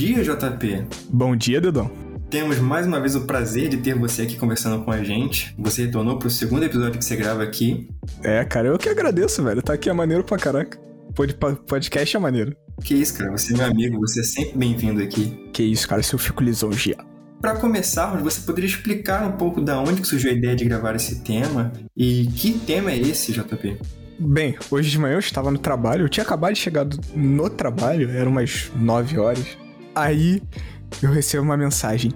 Bom 0.00 0.06
dia, 0.06 0.22
JP. 0.24 0.86
Bom 1.10 1.36
dia, 1.36 1.60
Dedão. 1.60 1.90
Temos 2.30 2.58
mais 2.58 2.86
uma 2.86 2.98
vez 2.98 3.14
o 3.14 3.26
prazer 3.26 3.68
de 3.68 3.76
ter 3.76 3.94
você 3.94 4.22
aqui 4.22 4.34
conversando 4.34 4.82
com 4.82 4.90
a 4.90 5.04
gente. 5.04 5.54
Você 5.58 5.84
retornou 5.84 6.18
pro 6.18 6.30
segundo 6.30 6.64
episódio 6.64 6.98
que 6.98 7.04
você 7.04 7.16
grava 7.16 7.42
aqui. 7.42 7.86
É, 8.22 8.42
cara, 8.46 8.68
eu 8.68 8.78
que 8.78 8.88
agradeço, 8.88 9.42
velho. 9.42 9.60
Tá 9.60 9.74
aqui 9.74 9.90
é 9.90 9.92
maneiro 9.92 10.24
pra 10.24 10.38
caraca. 10.38 10.80
Pod, 11.14 11.36
podcast 11.66 12.16
é 12.16 12.18
maneiro. 12.18 12.56
Que 12.82 12.94
isso, 12.94 13.18
cara. 13.18 13.30
Você 13.32 13.52
é 13.52 13.58
meu 13.58 13.66
amigo, 13.66 14.00
você 14.00 14.20
é 14.20 14.22
sempre 14.22 14.56
bem-vindo 14.56 15.02
aqui. 15.02 15.50
Que 15.52 15.64
isso, 15.64 15.86
cara. 15.86 16.02
Se 16.02 16.14
eu 16.14 16.18
fico 16.18 16.42
lisonjeado. 16.42 17.06
Para 17.38 17.56
começarmos, 17.56 18.22
você 18.22 18.40
poderia 18.40 18.70
explicar 18.70 19.28
um 19.28 19.32
pouco 19.32 19.60
da 19.60 19.78
onde 19.82 20.00
que 20.00 20.08
surgiu 20.08 20.30
a 20.30 20.34
ideia 20.34 20.56
de 20.56 20.64
gravar 20.64 20.96
esse 20.96 21.20
tema 21.20 21.74
e 21.94 22.24
que 22.36 22.54
tema 22.54 22.90
é 22.90 22.98
esse, 22.98 23.32
JP? 23.32 23.76
Bem, 24.18 24.56
hoje 24.70 24.90
de 24.90 24.98
manhã 24.98 25.16
eu 25.16 25.18
estava 25.18 25.50
no 25.50 25.58
trabalho, 25.58 26.06
eu 26.06 26.08
tinha 26.08 26.24
acabado 26.24 26.54
de 26.54 26.60
chegar 26.60 26.86
no 27.14 27.50
trabalho, 27.50 28.08
eram 28.08 28.30
umas 28.30 28.70
9 28.74 29.18
horas. 29.18 29.58
Aí 29.94 30.42
eu 31.02 31.10
recebo 31.10 31.44
uma 31.44 31.56
mensagem, 31.56 32.12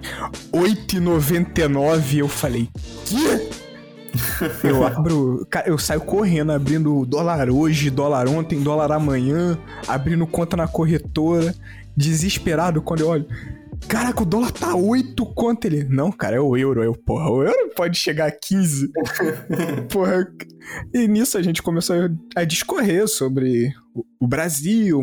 8,99, 0.51 2.17
eu 2.17 2.27
falei, 2.27 2.69
quê? 3.05 3.49
eu 4.63 4.85
abro, 4.85 5.47
eu 5.65 5.77
saio 5.77 6.01
correndo, 6.01 6.51
abrindo 6.51 7.05
dólar 7.05 7.49
hoje, 7.49 7.89
dólar 7.89 8.27
ontem, 8.27 8.61
dólar 8.61 8.91
amanhã, 8.91 9.57
abrindo 9.87 10.25
conta 10.27 10.55
na 10.55 10.67
corretora, 10.67 11.53
desesperado 11.95 12.81
quando 12.81 13.01
eu 13.01 13.07
olho. 13.07 13.27
Caraca, 13.87 14.23
o 14.23 14.25
dólar 14.25 14.51
tá 14.51 14.73
8 14.73 15.25
quanto 15.27 15.65
ele? 15.65 15.83
Não, 15.83 16.11
cara, 16.11 16.37
é 16.37 16.39
o 16.39 16.55
euro. 16.55 16.81
Eu, 16.81 16.93
porra, 16.93 17.29
o 17.29 17.43
euro 17.43 17.71
pode 17.75 17.97
chegar 17.97 18.27
a 18.27 18.31
15. 18.31 18.89
porra. 19.91 20.27
E 20.93 21.07
nisso 21.07 21.37
a 21.37 21.41
gente 21.41 21.61
começou 21.61 21.95
a 22.35 22.43
discorrer 22.43 23.07
sobre 23.07 23.73
o 24.19 24.25
Brasil, 24.25 25.01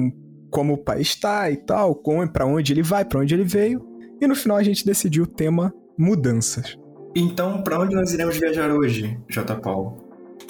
como 0.53 0.75
o 0.75 0.79
país 0.79 1.17
tá 1.17 1.51
e 1.51 1.57
tal, 1.57 1.95
como, 1.95 2.29
pra 2.31 2.45
onde 2.45 2.73
ele 2.73 2.83
vai, 2.83 3.05
pra 3.05 3.19
onde 3.19 3.35
ele 3.35 3.43
veio. 3.43 3.85
E 4.21 4.27
no 4.27 4.37
final 4.37 4.59
a 4.59 4.63
gente 4.63 4.85
decidiu 4.85 5.25
o 5.25 5.27
tema 5.27 5.75
mudanças. 5.99 6.79
Então, 7.17 7.63
para 7.63 7.81
onde 7.81 7.95
nós 7.95 8.13
iremos 8.13 8.37
viajar 8.37 8.71
hoje, 8.71 9.19
J. 9.29 9.57
Paulo? 9.57 9.97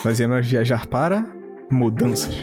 Nós 0.05 0.19
iremos 0.19 0.47
viajar 0.47 0.87
para 0.89 1.25
mudanças. 1.71 2.35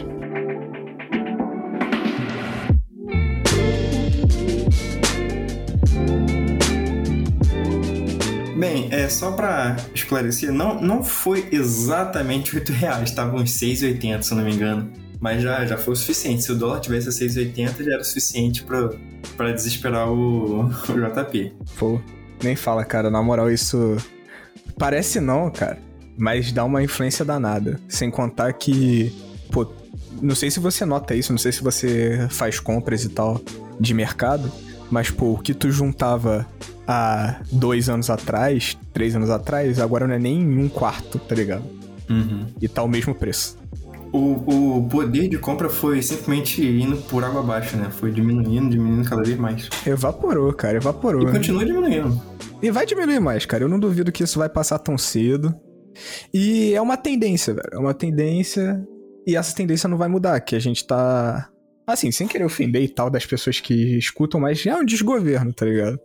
Bem, 8.58 8.88
é 8.90 9.08
só 9.08 9.32
para 9.32 9.76
esclarecer, 9.94 10.52
não, 10.52 10.80
não 10.80 11.02
foi 11.02 11.48
exatamente 11.50 12.54
8 12.54 12.72
reais, 12.72 13.08
estava 13.08 13.36
uns 13.36 13.52
6,80 13.52 14.22
se 14.22 14.34
não 14.34 14.44
me 14.44 14.54
engano. 14.54 15.09
Mas 15.20 15.42
já, 15.42 15.66
já 15.66 15.76
foi 15.76 15.92
o 15.92 15.96
suficiente. 15.96 16.42
Se 16.42 16.50
o 16.50 16.56
dólar 16.56 16.80
tivesse 16.80 17.08
a 17.08 17.12
6,80, 17.12 17.84
já 17.84 17.92
era 17.92 18.00
o 18.00 18.04
suficiente 18.04 18.64
para 18.64 19.52
desesperar 19.52 20.10
o, 20.10 20.64
o 20.64 20.68
JP. 20.68 21.52
Pô, 21.78 22.00
nem 22.42 22.56
fala, 22.56 22.84
cara. 22.84 23.10
Na 23.10 23.22
moral, 23.22 23.50
isso 23.50 23.96
parece 24.78 25.20
não, 25.20 25.50
cara. 25.50 25.78
Mas 26.16 26.52
dá 26.52 26.64
uma 26.64 26.82
influência 26.82 27.24
danada. 27.24 27.78
Sem 27.86 28.10
contar 28.10 28.52
que, 28.54 29.14
pô, 29.52 29.70
não 30.22 30.34
sei 30.34 30.50
se 30.50 30.58
você 30.58 30.84
nota 30.84 31.14
isso, 31.14 31.32
não 31.32 31.38
sei 31.38 31.52
se 31.52 31.62
você 31.62 32.26
faz 32.30 32.58
compras 32.58 33.04
e 33.04 33.08
tal 33.10 33.40
de 33.78 33.94
mercado, 33.94 34.50
mas, 34.90 35.10
pô, 35.10 35.32
o 35.32 35.38
que 35.38 35.54
tu 35.54 35.70
juntava 35.70 36.46
há 36.86 37.40
dois 37.52 37.88
anos 37.88 38.10
atrás, 38.10 38.76
três 38.92 39.14
anos 39.14 39.30
atrás, 39.30 39.78
agora 39.78 40.06
não 40.06 40.14
é 40.14 40.18
nem 40.18 40.44
um 40.58 40.68
quarto, 40.68 41.18
tá 41.18 41.34
ligado? 41.34 41.64
Uhum. 42.08 42.46
E 42.60 42.66
tá 42.66 42.82
o 42.82 42.88
mesmo 42.88 43.14
preço. 43.14 43.56
O, 44.12 44.78
o 44.78 44.88
poder 44.88 45.28
de 45.28 45.38
compra 45.38 45.68
foi 45.68 46.02
simplesmente 46.02 46.66
indo 46.66 46.96
por 47.02 47.22
água 47.22 47.40
abaixo, 47.40 47.76
né? 47.76 47.90
Foi 47.90 48.10
diminuindo, 48.10 48.70
diminuindo 48.70 49.08
cada 49.08 49.22
vez 49.22 49.38
mais. 49.38 49.68
Evaporou, 49.86 50.52
cara, 50.52 50.78
evaporou. 50.78 51.28
E 51.28 51.32
continua 51.32 51.64
diminuindo. 51.64 52.20
E 52.62 52.70
vai 52.70 52.84
diminuir 52.84 53.20
mais, 53.20 53.46
cara. 53.46 53.64
Eu 53.64 53.68
não 53.68 53.78
duvido 53.78 54.12
que 54.12 54.24
isso 54.24 54.38
vai 54.38 54.48
passar 54.48 54.78
tão 54.78 54.98
cedo. 54.98 55.54
E 56.32 56.74
é 56.74 56.80
uma 56.80 56.96
tendência, 56.96 57.54
velho. 57.54 57.70
É 57.72 57.78
uma 57.78 57.94
tendência. 57.94 58.84
E 59.26 59.36
essa 59.36 59.54
tendência 59.54 59.88
não 59.88 59.96
vai 59.96 60.08
mudar, 60.08 60.40
que 60.40 60.56
a 60.56 60.60
gente 60.60 60.86
tá. 60.86 61.48
Assim, 61.86 62.10
sem 62.10 62.28
querer 62.28 62.44
ofender 62.44 62.82
e 62.82 62.88
tal 62.88 63.10
das 63.10 63.26
pessoas 63.26 63.60
que 63.60 63.98
escutam, 63.98 64.40
mas 64.40 64.64
é 64.64 64.74
um 64.74 64.84
desgoverno, 64.84 65.52
tá 65.52 65.66
ligado? 65.66 65.98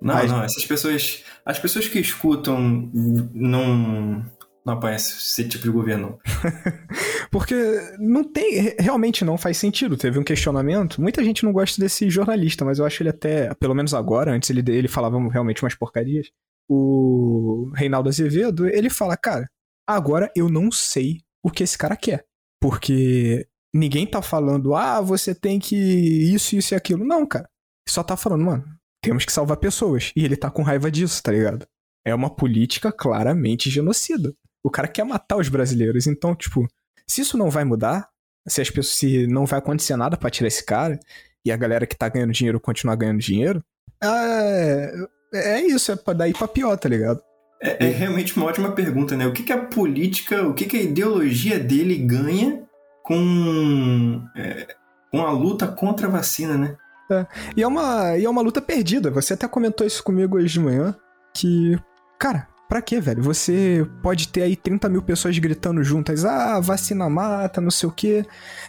Não, 0.00 0.14
Mas... 0.14 0.30
não, 0.30 0.42
essas 0.42 0.64
pessoas. 0.64 1.24
As 1.44 1.58
pessoas 1.58 1.88
que 1.88 1.98
escutam 1.98 2.90
não. 3.34 4.24
Não 4.68 4.74
apoiam 4.74 4.96
esse 4.96 5.48
tipo 5.48 5.64
de 5.64 5.70
governo. 5.70 6.18
Porque 7.32 7.54
não 7.98 8.22
tem. 8.22 8.74
Realmente 8.78 9.24
não 9.24 9.38
faz 9.38 9.56
sentido. 9.56 9.96
Teve 9.96 10.18
um 10.18 10.22
questionamento. 10.22 11.00
Muita 11.00 11.24
gente 11.24 11.42
não 11.42 11.54
gosta 11.54 11.80
desse 11.80 12.10
jornalista, 12.10 12.66
mas 12.66 12.78
eu 12.78 12.84
acho 12.84 13.02
ele 13.02 13.08
até. 13.08 13.54
Pelo 13.54 13.74
menos 13.74 13.94
agora, 13.94 14.30
antes 14.30 14.50
ele, 14.50 14.62
ele 14.70 14.86
falava 14.86 15.18
realmente 15.30 15.64
umas 15.64 15.74
porcarias. 15.74 16.28
O 16.68 17.72
Reinaldo 17.74 18.10
Azevedo, 18.10 18.68
ele 18.68 18.90
fala, 18.90 19.16
cara, 19.16 19.48
agora 19.88 20.30
eu 20.36 20.50
não 20.50 20.70
sei 20.70 21.22
o 21.42 21.50
que 21.50 21.62
esse 21.62 21.78
cara 21.78 21.96
quer. 21.96 22.26
Porque 22.60 23.48
ninguém 23.74 24.06
tá 24.06 24.20
falando, 24.20 24.74
ah, 24.74 25.00
você 25.00 25.34
tem 25.34 25.58
que 25.58 25.76
isso, 25.76 26.56
isso 26.56 26.74
e 26.74 26.76
aquilo. 26.76 27.06
Não, 27.06 27.26
cara. 27.26 27.48
Só 27.88 28.02
tá 28.02 28.18
falando, 28.18 28.44
mano, 28.44 28.64
temos 29.02 29.24
que 29.24 29.32
salvar 29.32 29.56
pessoas. 29.56 30.12
E 30.14 30.26
ele 30.26 30.36
tá 30.36 30.50
com 30.50 30.60
raiva 30.60 30.90
disso, 30.90 31.22
tá 31.22 31.32
ligado? 31.32 31.66
É 32.04 32.14
uma 32.14 32.28
política 32.28 32.92
claramente 32.92 33.70
genocida. 33.70 34.34
O 34.68 34.70
cara 34.70 34.86
quer 34.86 35.04
matar 35.04 35.36
os 35.36 35.48
brasileiros. 35.48 36.06
Então, 36.06 36.34
tipo, 36.34 36.68
se 37.06 37.22
isso 37.22 37.36
não 37.38 37.50
vai 37.50 37.64
mudar, 37.64 38.08
se 38.46 38.60
as 38.60 38.68
pessoas 38.68 38.96
se 38.96 39.26
não 39.26 39.46
vai 39.46 39.58
acontecer 39.58 39.96
nada 39.96 40.16
para 40.16 40.30
tirar 40.30 40.48
esse 40.48 40.64
cara 40.64 41.00
e 41.44 41.50
a 41.50 41.56
galera 41.56 41.86
que 41.86 41.96
tá 41.96 42.08
ganhando 42.08 42.32
dinheiro 42.32 42.60
continuar 42.60 42.96
ganhando 42.96 43.18
dinheiro, 43.18 43.64
é, 44.02 44.92
é 45.34 45.60
isso, 45.62 45.90
é 45.90 45.96
pra 45.96 46.14
daí 46.14 46.32
pra 46.32 46.46
pior, 46.46 46.76
tá 46.76 46.88
ligado? 46.88 47.20
É, 47.60 47.86
é, 47.86 47.90
realmente 47.90 48.36
uma 48.36 48.46
ótima 48.46 48.72
pergunta, 48.72 49.16
né? 49.16 49.26
O 49.26 49.32
que, 49.32 49.42
que 49.42 49.52
a 49.52 49.58
política, 49.58 50.46
o 50.46 50.54
que, 50.54 50.66
que 50.66 50.76
a 50.76 50.82
ideologia 50.82 51.58
dele 51.58 51.96
ganha 51.96 52.62
com, 53.02 54.22
é, 54.36 54.68
com 55.10 55.26
a 55.26 55.32
luta 55.32 55.66
contra 55.66 56.06
a 56.06 56.10
vacina, 56.10 56.56
né? 56.56 56.76
É. 57.10 57.26
E, 57.56 57.62
é 57.62 57.66
uma, 57.66 58.16
e 58.16 58.24
é 58.24 58.30
uma 58.30 58.42
luta 58.42 58.60
perdida. 58.60 59.10
Você 59.10 59.32
até 59.32 59.48
comentou 59.48 59.86
isso 59.86 60.04
comigo 60.04 60.36
hoje 60.36 60.52
de 60.52 60.60
manhã. 60.60 60.94
Que, 61.34 61.78
cara, 62.18 62.46
pra 62.68 62.82
quê, 62.82 63.00
velho? 63.00 63.22
Você 63.22 63.86
pode 64.02 64.28
ter 64.28 64.42
aí 64.42 64.54
30 64.54 64.88
mil 64.88 65.02
pessoas 65.02 65.36
gritando 65.38 65.82
juntas: 65.82 66.24
ah, 66.24 66.60
vacina 66.60 67.08
mata, 67.08 67.60
não 67.60 67.70
sei 67.70 67.88
o 67.88 67.92
quê. 67.92 68.24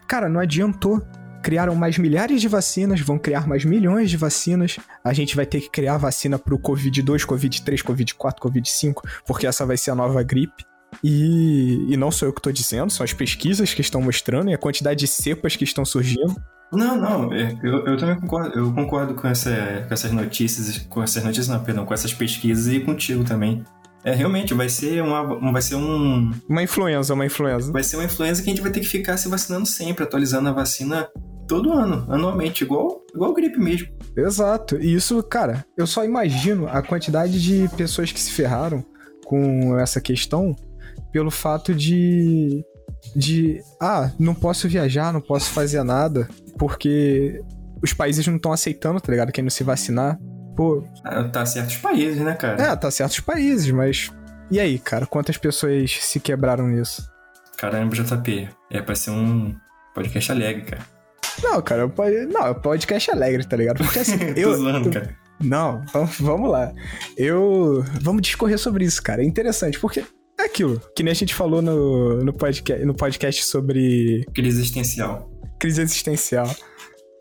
Cara, 0.07 0.29
não 0.29 0.39
adiantou. 0.39 1.01
Criaram 1.41 1.73
mais 1.73 1.97
milhares 1.97 2.41
de 2.41 2.49
vacinas, 2.49 2.99
vão 2.99 3.17
criar 3.17 3.47
mais 3.47 3.63
milhões 3.63 4.09
de 4.09 4.17
vacinas. 4.17 4.77
A 5.03 5.13
gente 5.13 5.37
vai 5.37 5.45
ter 5.45 5.61
que 5.61 5.69
criar 5.69 5.97
vacina 5.97 6.37
pro 6.37 6.59
Covid-2, 6.59 7.25
Covid-3, 7.25 7.81
Covid-4, 7.81 8.39
Covid-5, 8.39 8.95
porque 9.25 9.47
essa 9.47 9.65
vai 9.65 9.77
ser 9.77 9.91
a 9.91 9.95
nova 9.95 10.21
gripe. 10.21 10.65
E, 11.03 11.85
e 11.87 11.95
não 11.95 12.11
sou 12.11 12.27
eu 12.27 12.33
que 12.33 12.39
estou 12.39 12.51
dizendo, 12.51 12.91
são 12.91 13.05
as 13.05 13.13
pesquisas 13.13 13.73
que 13.73 13.79
estão 13.79 14.01
mostrando 14.01 14.49
e 14.49 14.53
a 14.53 14.57
quantidade 14.57 14.99
de 14.99 15.07
cepas 15.07 15.55
que 15.55 15.63
estão 15.63 15.85
surgindo. 15.85 16.35
Não, 16.73 16.97
não, 16.97 17.33
é, 17.33 17.57
eu, 17.63 17.85
eu 17.85 17.97
também 17.97 18.19
concordo, 18.19 18.59
eu 18.59 18.73
concordo 18.73 19.15
com, 19.15 19.27
essa, 19.27 19.85
com 19.87 19.93
essas 19.93 20.11
notícias, 20.11 20.77
com 20.77 21.01
essas 21.01 21.23
notícias, 21.23 21.47
não, 21.47 21.63
perdão, 21.63 21.85
com 21.85 21.93
essas 21.93 22.13
pesquisas 22.13 22.67
e 22.71 22.79
contigo 22.79 23.23
também. 23.23 23.63
É, 24.03 24.13
realmente, 24.13 24.53
vai 24.53 24.69
ser 24.69 25.03
uma. 25.03 25.51
Vai 25.51 25.61
ser 25.61 25.75
um. 25.75 26.31
Uma 26.47 26.63
influenza, 26.63 27.13
uma 27.13 27.25
influenza. 27.25 27.71
Vai 27.71 27.83
ser 27.83 27.97
uma 27.97 28.05
influenza 28.05 28.41
que 28.41 28.49
a 28.49 28.53
gente 28.53 28.61
vai 28.61 28.71
ter 28.71 28.79
que 28.79 28.87
ficar 28.87 29.17
se 29.17 29.27
vacinando 29.27 29.65
sempre, 29.65 30.03
atualizando 30.03 30.49
a 30.49 30.53
vacina 30.53 31.09
todo 31.47 31.73
ano, 31.73 32.05
anualmente, 32.07 32.63
igual, 32.63 33.03
igual 33.13 33.33
gripe 33.33 33.59
mesmo. 33.59 33.87
Exato. 34.15 34.77
E 34.77 34.93
isso, 34.93 35.21
cara, 35.23 35.65
eu 35.75 35.87
só 35.87 36.05
imagino 36.05 36.67
a 36.67 36.81
quantidade 36.81 37.41
de 37.41 37.67
pessoas 37.75 38.11
que 38.11 38.19
se 38.19 38.31
ferraram 38.31 38.85
com 39.25 39.77
essa 39.79 39.99
questão 39.99 40.55
pelo 41.11 41.31
fato 41.31 41.73
de. 41.73 42.63
de. 43.15 43.61
Ah, 43.81 44.11
não 44.17 44.33
posso 44.33 44.69
viajar, 44.69 45.11
não 45.11 45.21
posso 45.21 45.49
fazer 45.51 45.83
nada, 45.83 46.29
porque 46.57 47.41
os 47.81 47.93
países 47.93 48.25
não 48.27 48.35
estão 48.35 48.51
aceitando, 48.53 49.01
tá 49.01 49.11
ligado? 49.11 49.31
Quem 49.31 49.43
não 49.43 49.49
se 49.49 49.63
vacinar. 49.63 50.17
Pô. 50.59 50.83
Ah, 51.05 51.23
tá 51.23 51.45
certos 51.45 51.77
países, 51.77 52.17
né, 52.17 52.33
cara? 52.33 52.61
É, 52.61 52.75
tá 52.75 52.91
certos 52.91 53.21
países, 53.21 53.71
mas. 53.71 54.11
E 54.51 54.59
aí, 54.59 54.77
cara, 54.77 55.05
quantas 55.05 55.37
pessoas 55.37 55.89
se 56.01 56.19
quebraram 56.19 56.67
nisso? 56.67 57.09
Caramba, 57.55 57.95
JP. 57.95 58.49
É 58.69 58.81
pra 58.81 58.93
ser 58.93 59.11
um 59.11 59.55
podcast 59.95 60.33
alegre, 60.33 60.63
cara. 60.63 60.85
Não, 61.41 61.61
cara, 61.61 61.83
eu, 61.83 62.27
não, 62.27 62.47
é 62.47 62.53
podcast 62.53 63.09
alegre, 63.09 63.47
tá 63.47 63.55
ligado? 63.55 63.77
Porque 63.77 63.99
assim, 63.99 64.17
eu. 64.35 64.53
zoando, 64.57 64.91
cara. 64.91 65.15
Não, 65.39 65.81
vamos 66.19 66.51
lá. 66.51 66.73
Eu. 67.15 67.81
Vamos 68.01 68.21
discorrer 68.21 68.59
sobre 68.59 68.83
isso, 68.83 69.01
cara. 69.01 69.21
É 69.21 69.25
interessante, 69.25 69.79
porque 69.79 70.03
é 70.37 70.43
aquilo, 70.43 70.81
que 70.93 71.03
nem 71.03 71.11
a 71.13 71.15
gente 71.15 71.33
falou 71.33 71.61
no, 71.61 72.21
no, 72.21 72.33
podcast, 72.33 72.85
no 72.85 72.93
podcast 72.93 73.45
sobre. 73.45 74.25
Crise 74.35 74.59
existencial. 74.59 75.31
Crise 75.57 75.81
existencial. 75.81 76.53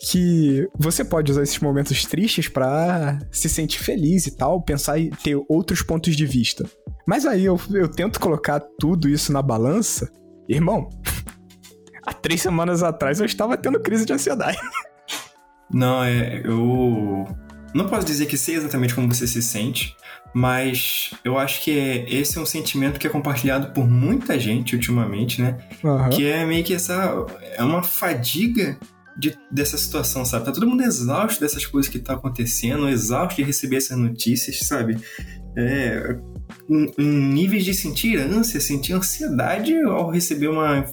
Que 0.01 0.69
você 0.79 1.05
pode 1.05 1.33
usar 1.33 1.43
esses 1.43 1.59
momentos 1.59 2.05
tristes 2.05 2.49
para 2.49 3.19
se 3.33 3.49
sentir 3.49 3.81
feliz 3.81 4.27
e 4.27 4.37
tal, 4.37 4.63
pensar 4.63 4.99
e 4.99 5.11
ter 5.11 5.37
outros 5.49 5.83
pontos 5.83 6.15
de 6.15 6.25
vista. 6.25 6.65
Mas 7.07 7.27
aí 7.27 7.45
eu, 7.45 7.61
eu 7.73 7.89
tento 7.89 8.21
colocar 8.21 8.61
tudo 8.79 9.09
isso 9.09 9.33
na 9.33 9.43
balança. 9.43 10.13
Irmão, 10.49 10.89
há 12.07 12.13
três 12.13 12.41
semanas 12.41 12.83
atrás 12.83 13.19
eu 13.19 13.27
estava 13.27 13.57
tendo 13.57 13.81
crise 13.81 14.05
de 14.05 14.13
ansiedade. 14.13 14.59
Não, 15.73 16.03
é. 16.03 16.43
Eu. 16.45 17.27
Não 17.75 17.87
posso 17.87 18.07
dizer 18.07 18.27
que 18.27 18.39
sei 18.39 18.55
exatamente 18.55 18.95
como 18.95 19.13
você 19.13 19.27
se 19.27 19.43
sente, 19.43 19.95
mas 20.35 21.11
eu 21.23 21.39
acho 21.39 21.63
que 21.63 21.79
é, 21.79 22.11
esse 22.13 22.39
é 22.39 22.41
um 22.41 22.47
sentimento 22.47 22.99
que 22.99 23.07
é 23.07 23.11
compartilhado 23.11 23.73
por 23.73 23.87
muita 23.87 24.39
gente 24.39 24.75
ultimamente, 24.75 25.43
né? 25.43 25.59
Aham. 25.85 26.09
Que 26.09 26.27
é 26.27 26.47
meio 26.47 26.65
que 26.65 26.75
essa. 26.75 27.27
É 27.57 27.63
uma 27.63 27.83
fadiga 27.83 28.79
de, 29.19 29.37
dessa 29.51 29.77
situação, 29.77 30.25
sabe? 30.25 30.45
Tá 30.45 30.53
todo 30.53 30.67
mundo 30.67 30.83
exausto 30.83 31.41
dessas 31.41 31.67
coisas 31.67 31.91
que 31.91 31.99
tá 31.99 32.15
acontecendo, 32.15 32.89
exausto 32.89 33.37
de 33.37 33.43
receber 33.43 33.77
essas 33.77 33.99
notícias, 33.99 34.61
sabe? 34.61 34.97
É. 35.57 36.17
Em, 36.69 36.93
em 36.99 37.09
níveis 37.33 37.65
de 37.65 37.75
sentir 37.75 38.19
ânsia, 38.19 38.61
sentir 38.61 38.93
ansiedade 38.93 39.75
ao 39.81 40.11
receber 40.11 40.49
uma 40.49 40.85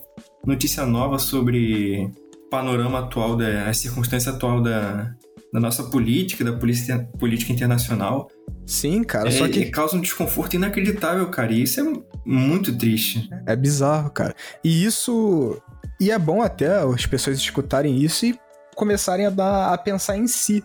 notícia 0.46 0.86
nova 0.86 1.20
sobre 1.20 2.12
o 2.36 2.50
panorama 2.50 3.00
atual, 3.00 3.36
da, 3.36 3.70
a 3.70 3.74
circunstância 3.74 4.32
atual 4.32 4.62
da, 4.62 5.14
da 5.54 5.60
nossa 5.60 5.84
política, 5.84 6.44
da 6.44 6.54
polícia, 6.54 7.08
política 7.20 7.54
internacional. 7.54 8.30
Sim, 8.66 9.04
cara, 9.04 9.30
É, 9.30 9.32
só 9.32 9.48
que 9.48 9.66
causa 9.66 9.96
um 9.96 10.02
desconforto 10.02 10.56
inacreditável, 10.56 11.28
cara. 11.28 11.52
E 11.52 11.62
isso 11.62 11.80
é 11.80 11.84
muito 12.26 12.76
triste. 12.76 13.30
é 13.46 13.56
bizarro, 13.56 14.10
cara. 14.10 14.36
E 14.64 14.84
isso. 14.84 15.62
E 16.00 16.12
é 16.12 16.20
bom 16.20 16.42
até 16.42 16.80
as 16.82 17.06
pessoas 17.06 17.38
escutarem 17.38 17.98
isso 17.98 18.26
e 18.26 18.38
começarem 18.76 19.26
a 19.26 19.30
dar 19.30 19.74
a 19.74 19.78
pensar 19.78 20.18
em 20.18 20.28
si. 20.28 20.64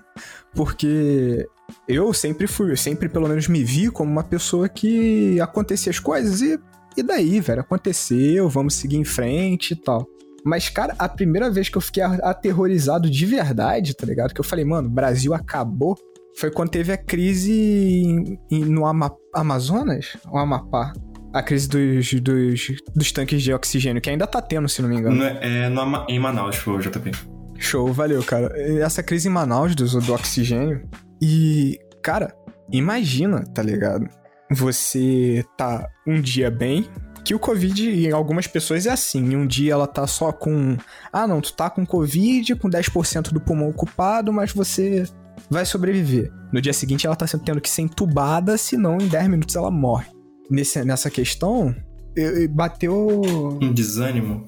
Porque 0.55 1.47
eu 1.87 2.12
sempre 2.12 2.47
fui, 2.47 2.73
eu 2.73 2.77
sempre 2.77 3.09
pelo 3.09 3.29
menos 3.29 3.47
me 3.47 3.62
vi 3.62 3.91
como 3.91 4.11
uma 4.11 4.25
pessoa 4.25 4.69
que 4.69 5.41
acontecia 5.41 5.91
as 5.91 6.00
coisas 6.00 6.41
e, 6.41 6.59
e 6.97 7.03
daí, 7.03 7.38
velho? 7.41 7.61
Aconteceu, 7.61 8.49
vamos 8.49 8.75
seguir 8.75 8.97
em 8.97 9.05
frente 9.05 9.73
e 9.73 9.77
tal. 9.77 10.06
Mas, 10.44 10.69
cara, 10.69 10.94
a 10.99 11.09
primeira 11.09 11.50
vez 11.50 11.69
que 11.69 11.76
eu 11.76 11.83
fiquei 11.83 12.03
aterrorizado 12.03 13.09
de 13.11 13.26
verdade, 13.26 13.94
tá 13.94 14.06
ligado? 14.06 14.33
Que 14.35 14.41
eu 14.41 14.44
falei, 14.44 14.65
mano, 14.65 14.88
Brasil 14.88 15.35
acabou. 15.35 15.97
Foi 16.37 16.50
quando 16.50 16.71
teve 16.71 16.93
a 16.93 16.97
crise 16.97 17.53
em- 17.53 18.38
em- 18.50 18.65
no 18.65 18.87
Ama- 18.87 19.15
Amazonas? 19.35 20.17
Ou 20.31 20.38
Amapá? 20.38 20.93
A 21.32 21.43
crise 21.43 21.69
dos, 21.69 22.12
dos, 22.15 22.67
dos 22.94 23.12
tanques 23.12 23.43
de 23.43 23.53
oxigênio, 23.53 24.03
que 24.03 24.11
ainda 24.11 24.27
tá 24.27 24.43
tendo, 24.43 24.69
se 24.69 24.82
não 24.82 24.88
me 24.88 24.97
engano. 24.97 25.17
No- 25.17 25.25
é 25.25 25.69
no 25.69 25.81
Ama- 25.81 26.06
em 26.09 26.19
Manaus, 26.19 26.56
foi 26.56 26.75
o 26.75 26.79
JP. 26.81 27.12
Show, 27.59 27.93
valeu, 27.93 28.23
cara. 28.25 28.53
Essa 28.81 29.03
crise 29.03 29.29
em 29.29 29.31
Manaus 29.31 29.75
do, 29.75 29.87
do 30.00 30.12
oxigênio. 30.15 30.82
E, 31.23 31.79
cara, 32.03 32.35
imagina, 32.73 33.44
tá 33.55 33.62
ligado? 33.62 34.06
Você 34.50 35.44
tá 35.56 35.88
um 36.06 36.21
dia 36.21 36.50
bem. 36.50 36.88
Que 37.25 37.35
o 37.35 37.38
Covid, 37.38 38.06
em 38.09 38.11
algumas 38.12 38.47
pessoas, 38.47 38.87
é 38.87 38.91
assim. 38.91 39.37
Um 39.37 39.47
dia 39.47 39.75
ela 39.75 39.87
tá 39.87 40.06
só 40.06 40.33
com. 40.33 40.76
Ah, 41.12 41.26
não, 41.26 41.41
tu 41.41 41.53
tá 41.53 41.69
com 41.71 41.85
Covid, 41.87 42.56
com 42.56 42.69
10% 42.69 43.31
do 43.31 43.41
pulmão 43.41 43.69
ocupado, 43.69 44.33
mas 44.33 44.53
você 44.53 45.05
vai 45.50 45.65
sobreviver. 45.67 46.33
No 46.53 46.61
dia 46.61 46.73
seguinte, 46.73 47.06
ela 47.06 47.15
tá 47.15 47.26
tendo 47.44 47.61
que 47.61 47.69
ser 47.71 47.83
entubada, 47.83 48.56
senão 48.56 48.97
em 48.99 49.06
10 49.06 49.29
minutos 49.29 49.55
ela 49.55 49.71
morre. 49.71 50.06
Nesse, 50.50 50.85
nessa 50.85 51.08
questão, 51.11 51.75
eu- 52.17 52.43
eu- 52.43 52.49
bateu. 52.49 53.23
Um 53.62 53.73
desânimo. 53.73 54.44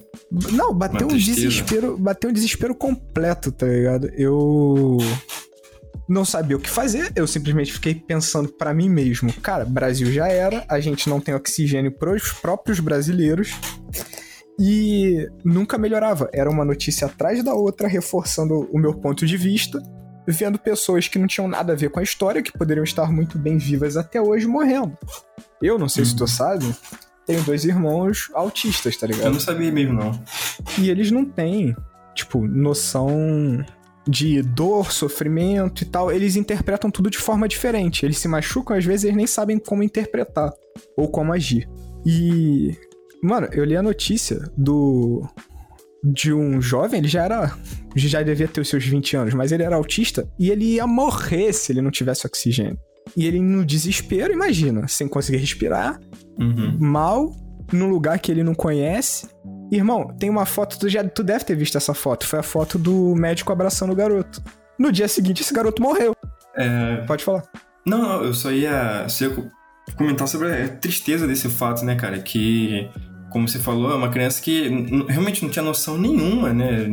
Não, 0.53 0.75
bateu 0.75 1.07
Uma 1.07 1.15
um 1.15 1.17
tristeza. 1.17 1.41
desespero, 1.41 1.97
bateu 1.99 2.31
um 2.31 2.33
desespero 2.33 2.75
completo, 2.75 3.53
tá 3.53 3.67
ligado? 3.67 4.09
Eu 4.17 4.99
não 6.09 6.25
sabia 6.25 6.57
o 6.57 6.61
que 6.61 6.69
fazer, 6.69 7.13
eu 7.15 7.27
simplesmente 7.27 7.73
fiquei 7.73 7.95
pensando 7.95 8.49
pra 8.49 8.75
mim 8.75 8.89
mesmo, 8.89 9.33
cara, 9.35 9.65
Brasil 9.65 10.11
já 10.13 10.27
era, 10.29 10.65
a 10.69 10.81
gente 10.81 11.09
não 11.09 11.21
tem 11.21 11.35
oxigênio 11.35 11.93
pros 11.93 12.33
próprios 12.33 12.81
brasileiros 12.81 13.53
e 14.59 15.27
nunca 15.45 15.79
melhorava. 15.79 16.29
Era 16.33 16.51
uma 16.51 16.65
notícia 16.65 17.07
atrás 17.07 17.43
da 17.43 17.55
outra, 17.55 17.89
reforçando 17.89 18.69
o 18.73 18.79
meu 18.79 18.95
ponto 18.95 19.25
de 19.25 19.37
vista, 19.37 19.81
vendo 20.27 20.59
pessoas 20.59 21.09
que 21.09 21.19
não 21.19 21.27
tinham 21.27 21.49
nada 21.49 21.73
a 21.73 21.77
ver 21.77 21.91
com 21.91 22.01
a 22.01 22.03
história, 22.03 22.43
que 22.43 22.53
poderiam 22.57 22.85
estar 22.85 23.11
muito 23.11 23.39
bem 23.39 23.57
vivas 23.59 23.97
até 23.97 24.21
hoje, 24.21 24.47
morrendo. 24.47 24.97
Eu 25.63 25.79
não 25.79 25.89
sei 25.89 26.05
se 26.05 26.17
tu 26.17 26.27
sabe, 26.27 26.75
tenho 27.27 27.43
dois 27.45 27.65
irmãos 27.65 28.31
autistas, 28.35 28.97
tá 28.97 29.07
ligado? 29.07 29.27
Eu 29.27 29.33
não 29.33 29.41
sabia 29.41 29.71
mesmo, 29.71 29.95
não. 29.95 30.23
E 30.79 30.91
eles 30.91 31.11
não 31.11 31.25
têm, 31.25 31.75
tipo, 32.15 32.47
noção 32.47 33.65
de 34.07 34.43
dor, 34.43 34.93
sofrimento 34.93 35.83
e 35.83 35.87
tal. 35.87 36.11
Eles 36.11 36.37
interpretam 36.37 36.91
tudo 36.91 37.09
de 37.09 37.19
forma 37.19 37.47
diferente. 37.47 38.05
Eles 38.05 38.19
se 38.19 38.29
machucam, 38.29 38.77
às 38.77 38.85
vezes 38.85 39.05
eles 39.05 39.17
nem 39.17 39.27
sabem 39.27 39.59
como 39.59 39.83
interpretar 39.83 40.53
ou 40.97 41.09
como 41.09 41.33
agir. 41.33 41.69
E, 42.05 42.77
mano, 43.23 43.49
eu 43.53 43.65
li 43.65 43.77
a 43.77 43.83
notícia 43.83 44.41
do. 44.57 45.27
De 46.05 46.33
um 46.33 46.61
jovem, 46.61 46.99
ele 46.99 47.09
já 47.09 47.23
era. 47.25 47.57
Já 47.95 48.23
devia 48.23 48.49
ter 48.49 48.61
os 48.61 48.69
seus 48.69 48.85
20 48.85 49.17
anos, 49.17 49.35
mas 49.35 49.53
ele 49.53 49.63
era 49.63 49.77
autista 49.77 50.29
e 50.37 50.51
ele 50.51 50.65
ia 50.65 50.87
morrer 50.87 51.53
se 51.53 51.71
ele 51.71 51.81
não 51.81 51.91
tivesse 51.93 52.27
oxigênio. 52.27 52.79
E 53.17 53.27
ele, 53.27 53.41
no 53.41 53.65
desespero, 53.65 54.33
imagina, 54.33 54.87
sem 54.89 55.07
conseguir 55.09 55.39
respirar, 55.39 55.99
Uhum. 56.39 56.77
mal, 56.81 57.31
num 57.73 57.89
lugar 57.89 58.19
que 58.19 58.31
ele 58.33 58.43
não 58.43 58.55
conhece. 58.55 59.29
Irmão, 59.71 60.09
tem 60.19 60.29
uma 60.31 60.45
foto, 60.47 60.79
tu, 60.79 60.89
já, 60.89 61.03
tu 61.05 61.23
deve 61.23 61.45
ter 61.45 61.55
visto 61.57 61.77
essa 61.77 61.95
foto. 61.95 62.27
Foi 62.27 62.39
a 62.39 62.43
foto 62.43 62.79
do 62.79 63.15
médico 63.15 63.53
abraçando 63.53 63.93
o 63.93 63.97
garoto. 63.97 64.43
No 64.79 64.91
dia 64.93 65.09
seguinte, 65.09 65.43
esse 65.43 65.53
garoto 65.53 65.83
morreu. 65.83 66.15
É, 66.57 66.97
Pode 67.07 67.25
falar. 67.25 67.43
Não, 67.87 67.99
não, 68.01 68.25
eu 68.25 68.35
só 68.35 68.51
ia, 68.53 69.07
só 69.09 69.25
ia 69.25 69.31
co- 69.31 69.51
comentar 69.97 70.29
sobre 70.29 70.53
a 70.53 70.69
tristeza 70.69 71.27
desse 71.27 71.49
fato, 71.49 71.85
né, 71.85 71.95
cara? 71.97 72.19
Que, 72.21 72.89
como 73.31 73.49
você 73.49 73.59
falou, 73.59 73.91
é 73.91 73.95
uma 73.95 74.11
criança 74.11 74.41
que 74.43 74.69
realmente 75.09 75.43
não 75.43 75.51
tinha 75.51 75.65
noção 75.65 75.99
nenhuma, 75.99 76.53
né? 76.53 76.87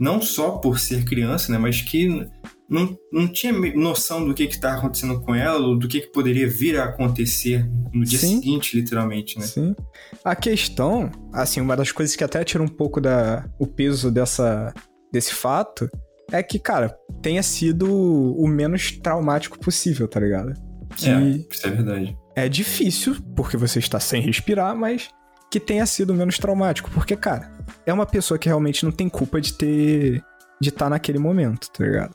Não 0.00 0.20
só 0.22 0.52
por 0.52 0.78
ser 0.78 1.04
criança, 1.04 1.52
né? 1.52 1.58
Mas 1.58 1.80
que 1.82 2.26
não, 2.72 2.96
não 3.12 3.28
tinha 3.28 3.52
noção 3.74 4.26
do 4.26 4.32
que 4.32 4.46
que 4.46 4.58
tá 4.58 4.74
acontecendo 4.74 5.20
com 5.20 5.34
ela, 5.34 5.66
ou 5.66 5.78
do 5.78 5.86
que 5.86 6.00
que 6.00 6.06
poderia 6.10 6.48
vir 6.48 6.78
a 6.78 6.84
acontecer 6.84 7.68
no 7.92 8.02
dia 8.04 8.18
Sim. 8.18 8.36
seguinte, 8.36 8.76
literalmente, 8.76 9.38
né? 9.38 9.44
Sim. 9.44 9.76
A 10.24 10.34
questão, 10.34 11.10
assim, 11.32 11.60
uma 11.60 11.76
das 11.76 11.92
coisas 11.92 12.16
que 12.16 12.24
até 12.24 12.42
tira 12.42 12.62
um 12.62 12.68
pouco 12.68 13.00
da, 13.00 13.44
o 13.58 13.66
peso 13.66 14.10
dessa, 14.10 14.72
desse 15.12 15.34
fato 15.34 15.88
é 16.30 16.42
que, 16.42 16.58
cara, 16.58 16.96
tenha 17.20 17.42
sido 17.42 17.86
o 17.92 18.48
menos 18.48 18.90
traumático 18.92 19.58
possível, 19.58 20.08
tá 20.08 20.18
ligado? 20.18 20.54
Que 20.96 21.10
É, 21.10 21.20
isso 21.50 21.66
é 21.66 21.70
verdade. 21.70 22.16
é 22.34 22.48
difícil, 22.48 23.16
porque 23.36 23.58
você 23.58 23.78
está 23.78 24.00
sem 24.00 24.22
respirar, 24.22 24.74
mas 24.74 25.10
que 25.50 25.60
tenha 25.60 25.84
sido 25.84 26.14
menos 26.14 26.38
traumático. 26.38 26.90
Porque, 26.90 27.14
cara, 27.14 27.52
é 27.84 27.92
uma 27.92 28.06
pessoa 28.06 28.38
que 28.38 28.48
realmente 28.48 28.82
não 28.86 28.90
tem 28.90 29.10
culpa 29.10 29.38
de 29.38 29.52
ter. 29.52 30.24
De 30.62 30.68
estar 30.68 30.88
naquele 30.88 31.18
momento, 31.18 31.68
tá 31.70 31.84
ligado? 31.84 32.14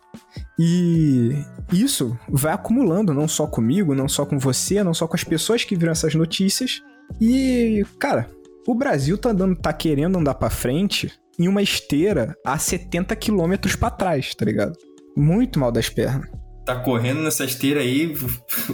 E 0.58 1.44
isso 1.72 2.18
vai 2.30 2.54
acumulando, 2.54 3.14
não 3.14 3.28
só 3.28 3.46
comigo, 3.46 3.94
não 3.94 4.08
só 4.08 4.26
com 4.26 4.40
você, 4.40 4.82
não 4.84 4.94
só 4.94 5.06
com 5.06 5.16
as 5.16 5.24
pessoas 5.24 5.66
que 5.66 5.76
viram 5.76 5.92
essas 5.92 6.16
notícias. 6.16 6.82
E, 7.20 7.86
cara, 8.00 8.30
o 8.66 8.74
Brasil 8.74 9.18
tá, 9.18 9.34
dando, 9.34 9.58
tá 9.58 9.74
querendo 9.74 10.18
andar 10.18 10.36
pra 10.36 10.50
frente 10.50 11.12
em 11.38 11.50
uma 11.50 11.62
esteira 11.62 12.36
a 12.46 12.58
70 12.58 13.16
quilômetros 13.18 13.76
pra 13.76 13.92
trás, 13.92 14.34
tá 14.34 14.46
ligado? 14.46 14.78
Muito 15.16 15.60
mal 15.60 15.72
das 15.72 15.90
pernas. 15.90 16.30
Tá 16.66 16.80
correndo 16.80 17.22
nessa 17.22 17.44
esteira 17.44 17.82
aí, 17.82 18.14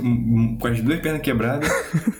com 0.62 0.68
as 0.68 0.82
duas 0.82 1.00
pernas 1.00 1.22
quebradas. 1.22 1.68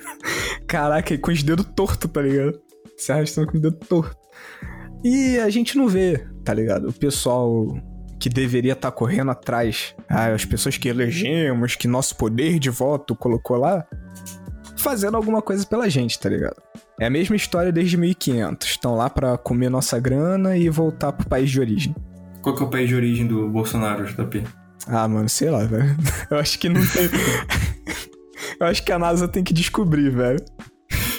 Caraca, 0.68 1.14
e 1.14 1.20
com 1.20 1.32
os 1.32 1.44
dedos 1.44 1.68
tortos, 1.76 2.10
tá 2.12 2.22
ligado? 2.22 2.60
Se 2.98 3.12
arrastando 3.12 3.48
com 3.48 3.58
os 3.58 3.62
dedos 3.62 3.88
tortos. 3.88 4.18
E 5.04 5.38
a 5.38 5.50
gente 5.50 5.78
não 5.78 5.88
vê, 5.88 6.26
tá 6.44 6.54
ligado? 6.54 6.90
O 6.90 6.94
pessoal 6.94 7.78
que 8.20 8.30
deveria 8.30 8.74
estar 8.74 8.92
correndo 8.92 9.32
atrás, 9.32 9.96
ah, 10.10 10.28
as 10.28 10.46
pessoas 10.46 10.78
que 10.78 10.88
elegemos, 10.88 11.76
que 11.76 11.88
nosso 11.88 12.16
poder 12.16 12.60
de 12.60 12.70
voto 12.70 13.16
colocou 13.16 13.58
lá, 13.58 13.86
fazendo 14.78 15.18
alguma 15.18 15.42
coisa 15.42 15.66
pela 15.66 15.90
gente, 15.90 16.20
tá 16.20 16.30
ligado? 16.30 16.56
É 17.00 17.06
a 17.06 17.10
mesma 17.10 17.36
história 17.36 17.72
desde 17.72 17.98
1500. 17.98 18.68
Estão 18.68 18.96
lá 18.96 19.10
pra 19.10 19.38
comer 19.38 19.70
nossa 19.70 20.00
grana 20.00 20.56
e 20.56 20.70
voltar 20.70 21.12
pro 21.12 21.28
país 21.28 21.50
de 21.50 21.60
origem. 21.60 21.96
Qual 22.42 22.56
que 22.56 22.64
é 22.64 22.66
o 22.66 22.70
país 22.70 22.88
de 22.88 22.96
origem 22.96 23.26
do 23.26 23.50
Bolsonaro, 23.50 24.06
JP? 24.06 24.44
Ah, 24.88 25.08
mano, 25.08 25.30
sei 25.30 25.50
lá, 25.50 25.64
velho. 25.64 25.96
Eu 26.30 26.38
acho 26.38 26.60
que 26.60 26.70
não 26.70 26.82
tem. 26.86 27.10
Eu 28.60 28.68
acho 28.68 28.84
que 28.84 28.92
a 28.92 29.00
NASA 29.00 29.28
tem 29.28 29.44
que 29.44 29.54
descobrir, 29.54 30.10
velho. 30.10 30.40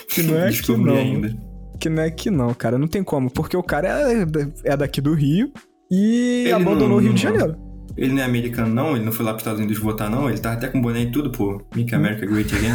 Que 0.09 0.23
não 0.23 0.37
é 0.37 0.45
aqui 0.45 0.59
Descobri 0.59 0.85
não. 0.85 0.97
ainda. 0.97 1.54
Que 1.85 1.91
não 1.91 2.03
é 2.03 2.07
aqui 2.07 2.31
não, 2.31 2.55
cara. 2.55 2.79
Não 2.79 2.89
tem 2.89 3.05
como. 3.05 3.31
Porque 3.31 3.55
o 3.55 3.63
cara 3.63 4.11
é, 4.11 4.25
é 4.65 4.75
daqui 4.75 5.03
do 5.03 5.13
Rio 5.13 5.53
e 5.91 6.45
Ele 6.47 6.53
abandonou 6.55 6.89
não- 6.89 6.97
o 6.97 6.99
Rio 6.99 7.13
de 7.13 7.21
Janeiro. 7.21 7.57
Ele 7.95 8.15
não 8.15 8.23
é 8.23 8.25
americano, 8.25 8.75
não? 8.75 8.97
Ele 8.97 9.05
não 9.05 9.13
foi 9.13 9.23
lá 9.23 9.33
pros 9.33 9.43
Estados 9.43 9.61
Unidos 9.61 9.79
votar, 9.79 10.09
não? 10.09 10.31
Ele 10.31 10.39
tava 10.39 10.55
até 10.55 10.67
com 10.69 10.81
boné 10.81 11.03
e 11.03 11.13
tudo, 11.13 11.31
pô. 11.31 11.61
Make 11.77 11.95
America 11.95 12.25
Great 12.25 12.55
Again. 12.55 12.73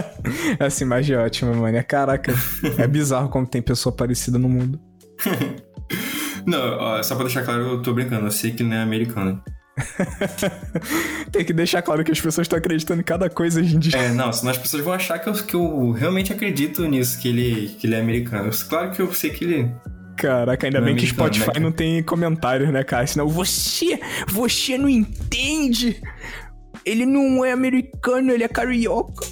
Essa 0.58 0.82
imagem 0.84 1.14
é 1.16 1.18
ótima, 1.20 1.52
mano. 1.52 1.76
É 1.76 1.82
caraca. 1.82 2.32
É 2.78 2.86
bizarro 2.86 3.28
como 3.28 3.46
tem 3.46 3.60
pessoa 3.60 3.94
parecida 3.94 4.38
no 4.38 4.48
mundo. 4.48 4.80
não, 6.46 6.78
ó, 6.78 7.02
só 7.02 7.14
pra 7.14 7.24
deixar 7.24 7.42
claro, 7.44 7.60
eu 7.62 7.82
tô 7.82 7.92
brincando. 7.92 8.26
Eu 8.26 8.30
sei 8.30 8.52
que 8.52 8.62
ele 8.62 8.70
não 8.70 8.76
é 8.78 8.80
americano. 8.82 9.42
Tem 11.30 11.44
que 11.44 11.52
deixar 11.52 11.82
claro 11.82 12.02
que 12.02 12.10
as 12.10 12.20
pessoas 12.20 12.46
estão 12.46 12.58
acreditando 12.58 13.00
em 13.00 13.04
cada 13.04 13.28
coisa 13.28 13.60
hoje 13.60 13.76
em 13.76 13.78
dia. 13.78 13.98
É, 13.98 14.08
não, 14.12 14.32
senão 14.32 14.50
as 14.50 14.58
pessoas 14.58 14.82
vão 14.82 14.92
achar 14.92 15.18
que 15.18 15.28
eu, 15.28 15.34
que 15.34 15.54
eu 15.54 15.90
realmente 15.90 16.32
acredito 16.32 16.84
nisso, 16.86 17.18
que 17.18 17.28
ele, 17.28 17.76
que 17.78 17.86
ele 17.86 17.94
é 17.94 18.00
americano. 18.00 18.50
Claro 18.68 18.90
que 18.92 19.00
eu 19.00 19.12
sei 19.12 19.30
que 19.30 19.44
ele 19.44 19.70
Caraca, 20.16 20.66
ainda 20.66 20.80
Não 20.80 20.88
é 20.88 20.90
bem 20.90 20.96
que 20.96 21.06
Spotify 21.06 21.52
né? 21.54 21.60
não 21.60 21.70
tem 21.70 22.02
comentários, 22.02 22.72
né, 22.72 22.82
cara? 22.82 23.06
Senão 23.06 23.28
você, 23.28 24.00
você 24.26 24.78
não 24.78 24.88
entende. 24.88 26.00
Ele 26.84 27.04
não 27.04 27.44
é 27.44 27.52
americano, 27.52 28.32
ele 28.32 28.42
é 28.42 28.48
carioca. 28.48 29.26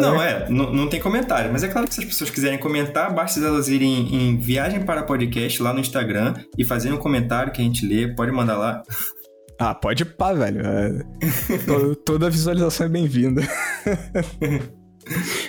Não, 0.00 0.22
é, 0.22 0.48
não, 0.48 0.72
não 0.72 0.88
tem 0.88 1.00
comentário. 1.00 1.52
Mas 1.52 1.62
é 1.62 1.68
claro 1.68 1.86
que 1.86 1.94
se 1.94 2.00
as 2.00 2.06
pessoas 2.06 2.30
quiserem 2.30 2.58
comentar, 2.58 3.12
basta 3.14 3.40
elas 3.40 3.68
irem 3.68 4.14
em 4.14 4.38
Viagem 4.38 4.82
para 4.84 5.02
Podcast 5.02 5.62
lá 5.62 5.72
no 5.72 5.80
Instagram 5.80 6.34
e 6.58 6.64
fazerem 6.64 6.96
um 6.96 7.00
comentário 7.00 7.52
que 7.52 7.60
a 7.60 7.64
gente 7.64 7.86
lê. 7.86 8.08
Pode 8.14 8.32
mandar 8.32 8.56
lá. 8.56 8.82
Ah, 9.58 9.74
pode 9.74 10.04
pá, 10.04 10.32
velho. 10.32 10.60
É, 10.64 10.98
to- 11.64 11.94
toda 11.96 12.28
visualização 12.28 12.86
é 12.86 12.88
bem-vinda. 12.88 13.42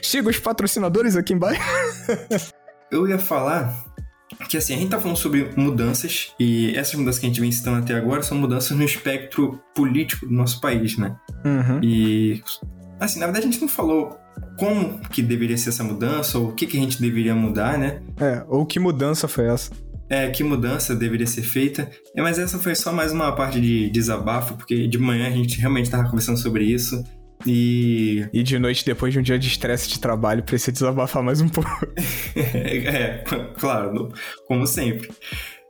Siga 0.02 0.30
os 0.30 0.40
patrocinadores 0.40 1.16
aqui 1.16 1.34
embaixo. 1.34 1.62
Eu 2.92 3.08
ia 3.08 3.18
falar 3.18 3.86
que 4.50 4.58
assim, 4.58 4.74
a 4.74 4.78
gente 4.78 4.90
tá 4.90 5.00
falando 5.00 5.18
sobre 5.18 5.50
mudanças 5.56 6.34
e 6.40 6.76
essas 6.76 6.96
mudanças 6.96 7.20
que 7.20 7.26
a 7.26 7.30
gente 7.30 7.40
vem 7.42 7.52
citando 7.52 7.78
até 7.78 7.96
agora 7.96 8.22
são 8.22 8.38
mudanças 8.38 8.78
no 8.78 8.84
espectro 8.84 9.60
político 9.74 10.26
do 10.26 10.34
nosso 10.34 10.60
país, 10.60 10.98
né? 10.98 11.16
Uhum. 11.46 11.80
E 11.82 12.44
assim, 13.00 13.20
na 13.20 13.26
verdade 13.26 13.48
a 13.48 13.52
gente 13.52 13.62
não 13.62 13.68
falou 13.68 14.18
como 14.58 15.00
que 15.10 15.22
deveria 15.22 15.58
ser 15.58 15.70
essa 15.70 15.84
mudança 15.84 16.38
ou 16.38 16.50
o 16.50 16.54
que, 16.54 16.66
que 16.66 16.78
a 16.78 16.80
gente 16.80 17.02
deveria 17.02 17.36
mudar, 17.36 17.78
né? 17.78 18.02
É, 18.20 18.44
ou 18.48 18.66
que 18.66 18.80
mudança 18.80 19.28
foi 19.28 19.48
essa? 19.48 19.72
É, 20.10 20.30
que 20.30 20.44
mudança 20.44 20.96
deveria 20.96 21.26
ser 21.26 21.42
feita. 21.42 21.90
É, 22.16 22.22
mas 22.22 22.38
essa 22.38 22.60
foi 22.60 22.76
só 22.76 22.94
mais 22.94 23.12
uma 23.12 23.32
parte 23.36 23.60
de 23.60 23.90
desabafo, 23.90 24.56
porque 24.56 24.88
de 24.88 24.98
manhã 24.98 25.28
a 25.28 25.32
gente 25.32 25.60
realmente 25.60 25.90
tava 25.90 26.04
conversando 26.06 26.38
sobre 26.38 26.64
isso. 26.64 27.04
E. 27.46 28.28
E 28.32 28.44
de 28.44 28.58
noite, 28.60 28.86
depois 28.86 29.12
de 29.12 29.20
um 29.20 29.22
dia 29.22 29.38
de 29.38 29.48
estresse 29.48 29.90
de 29.90 30.00
trabalho, 30.00 30.44
precisa 30.44 30.72
desabafar 30.72 31.24
mais 31.24 31.42
um 31.42 31.50
pouco. 31.50 31.70
é, 32.36 33.24
claro, 33.58 34.12
como 34.48 34.66
sempre. 34.68 35.10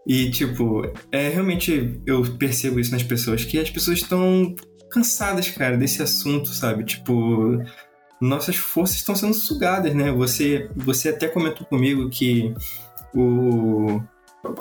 E, 0.07 0.29
tipo, 0.29 0.83
é 1.11 1.29
realmente 1.29 1.99
eu 2.05 2.21
percebo 2.37 2.79
isso 2.79 2.91
nas 2.91 3.03
pessoas, 3.03 3.43
que 3.43 3.57
as 3.57 3.71
pessoas 3.71 3.99
estão 3.99 4.53
cansadas, 4.95 5.49
cara, 5.49 5.75
desse 5.75 6.01
assunto, 6.01 6.49
sabe? 6.49 6.85
Tipo, 6.85 7.61
nossas 8.19 8.55
forças 8.55 8.95
estão 8.95 9.13
sendo 9.13 9.33
sugadas, 9.33 9.93
né? 9.93 10.09
Você, 10.13 10.69
você 10.73 11.09
até 11.09 11.27
comentou 11.27 11.67
comigo 11.67 12.09
que 12.09 12.53
o. 13.13 14.01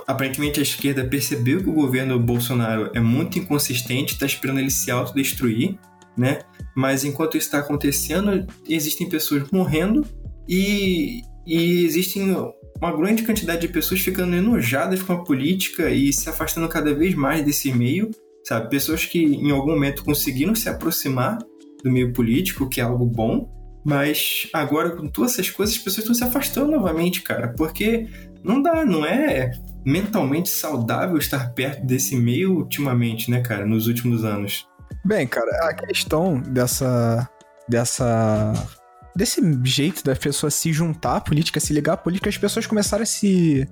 Aparentemente 0.07 0.59
a 0.59 0.63
esquerda 0.63 1.05
percebeu 1.05 1.63
que 1.63 1.69
o 1.69 1.75
governo 1.75 2.19
Bolsonaro 2.19 2.91
é 2.95 3.01
muito 3.01 3.39
inconsistente, 3.39 4.15
está 4.15 4.25
esperando 4.25 4.59
ele 4.59 4.71
se 4.71 4.91
autodestruir, 4.91 5.79
né? 6.17 6.41
Mas 6.75 7.05
enquanto 7.05 7.37
isso 7.37 7.47
está 7.47 7.59
acontecendo, 7.59 8.47
existem 8.67 9.09
pessoas 9.09 9.49
morrendo 9.53 10.05
e, 10.49 11.21
e 11.47 11.85
existem 11.85 12.35
uma 12.81 12.97
grande 12.97 13.25
quantidade 13.25 13.61
de 13.61 13.69
pessoas 13.69 14.01
ficando 14.01 14.35
enojadas 14.35 15.03
com 15.03 15.13
a 15.13 15.23
política 15.23 15.91
e 15.91 16.11
se 16.15 16.31
afastando 16.31 16.67
cada 16.67 16.95
vez 16.95 17.15
mais 17.15 17.45
desse 17.45 17.71
meio, 17.71 18.11
sabe? 18.45 18.71
Pessoas 18.71 19.05
que 19.05 19.19
em 19.19 19.51
algum 19.51 19.73
momento 19.73 20.05
conseguiram 20.05 20.55
se 20.55 20.69
aproximar 20.69 21.39
do 21.83 21.91
meio 21.91 22.13
político, 22.13 22.69
que 22.69 22.81
é 22.81 22.85
algo 22.85 23.05
bom, 23.07 23.51
mas 23.85 24.49
agora 24.53 24.91
com 24.91 25.07
todas 25.09 25.33
essas 25.33 25.51
coisas 25.51 25.77
as 25.77 25.83
pessoas 25.83 25.99
estão 25.99 26.15
se 26.15 26.25
afastando 26.25 26.71
novamente, 26.71 27.23
cara, 27.23 27.49
porque 27.49 28.09
não 28.43 28.63
dá, 28.63 28.85
não 28.85 29.05
é 29.05 29.51
mentalmente 29.85 30.49
saudável 30.49 31.19
estar 31.19 31.53
perto 31.53 31.85
desse 31.85 32.17
meio 32.17 32.57
ultimamente, 32.57 33.31
né, 33.31 33.43
cara, 33.43 33.67
nos 33.67 33.87
últimos 33.87 34.25
anos. 34.25 34.67
Bem, 35.05 35.27
cara, 35.27 35.51
a 35.69 35.75
questão 35.75 36.41
dessa. 36.41 37.29
dessa. 37.69 38.53
desse 39.15 39.43
jeito 39.65 40.03
da 40.03 40.17
pessoa 40.17 40.51
se 40.51 40.73
juntar 40.73 41.17
à 41.17 41.21
política, 41.21 41.61
se 41.61 41.75
ligar 41.75 41.93
à 41.93 41.97
política, 41.97 42.31
as 42.31 42.39
pessoas 42.39 42.67
começaram 42.67 43.03
a 43.03 43.07
se. 43.07 43.69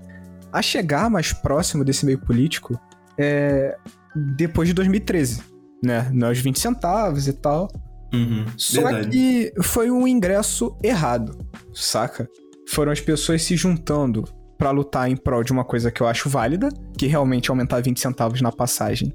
a 0.53 0.61
chegar 0.61 1.09
mais 1.09 1.33
próximo 1.33 1.85
desse 1.85 2.05
meio 2.05 2.19
político 2.19 2.79
é, 3.19 3.77
depois 4.15 4.69
de 4.69 4.75
2013, 4.75 5.43
né? 5.83 6.11
Nos 6.13 6.39
20 6.39 6.59
centavos 6.59 7.29
e 7.29 7.33
tal. 7.33 7.69
Uhum, 8.13 8.45
Só 8.57 8.83
verdade. 8.83 9.09
que 9.09 9.53
foi 9.63 9.91
um 9.91 10.07
ingresso 10.07 10.77
errado, 10.83 11.39
saca? 11.73 12.29
Foram 12.69 12.93
as 12.93 13.01
pessoas 13.01 13.43
se 13.43 13.57
juntando 13.57 14.25
pra 14.59 14.71
lutar 14.71 15.11
em 15.11 15.17
prol 15.17 15.43
de 15.43 15.51
uma 15.51 15.65
coisa 15.65 15.91
que 15.91 16.01
eu 16.01 16.07
acho 16.07 16.29
válida, 16.29 16.69
que 16.97 17.07
realmente 17.07 17.51
aumentar 17.51 17.81
20 17.81 17.99
centavos 17.99 18.41
na 18.41 18.53
passagem 18.53 19.13